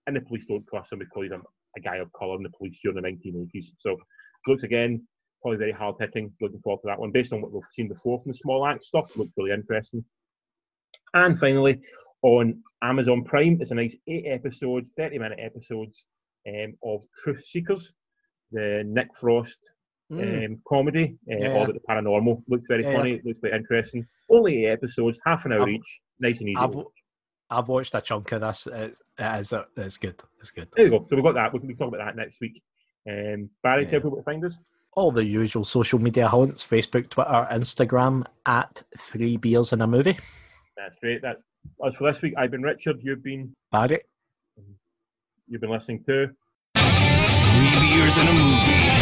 [0.08, 1.42] and the police don't trust him because he's a,
[1.78, 3.66] a guy of colour in the police during the 1980s.
[3.80, 3.98] So
[4.48, 5.06] looks again
[5.42, 6.32] probably very hard hitting.
[6.42, 7.12] Looking forward to that one.
[7.12, 10.04] Based on what we've seen before from the Small Axe stuff, looks really interesting.
[11.14, 11.82] And finally,
[12.24, 16.04] on Amazon Prime, it's a nice eight episodes, 30 minute episodes
[16.48, 17.94] um, of Truth Seekers,
[18.52, 19.58] the Nick Frost
[20.12, 20.46] Mm.
[20.46, 21.54] um, comedy, uh, Yeah.
[21.56, 22.44] all about the paranormal.
[22.48, 24.06] Looks very Yeah, funny, looks very interesting.
[24.30, 26.58] Only eight episodes, half an hour I've- each, nice and easy.
[26.58, 26.76] I've
[27.50, 28.68] I've watched a chunk of this.
[28.68, 30.22] It, it is it's good.
[30.40, 30.68] It's good.
[30.76, 31.00] there you go.
[31.10, 31.54] So we've got that.
[31.54, 32.62] We can talk about that next week.
[33.08, 33.92] Um, Barry, Yeah.
[33.92, 34.58] tell people where to find us.
[34.94, 40.18] All the usual social media accounts: Facebook, Twitter, Instagram at Three Beers in a Movie.
[40.78, 41.22] That's great.
[41.22, 41.42] That's
[41.84, 42.34] us for this week.
[42.38, 43.00] I've been Richard.
[43.04, 44.00] You've been Barry.
[45.48, 46.28] you've been listening to.
[46.78, 48.95] Three beers and a movie.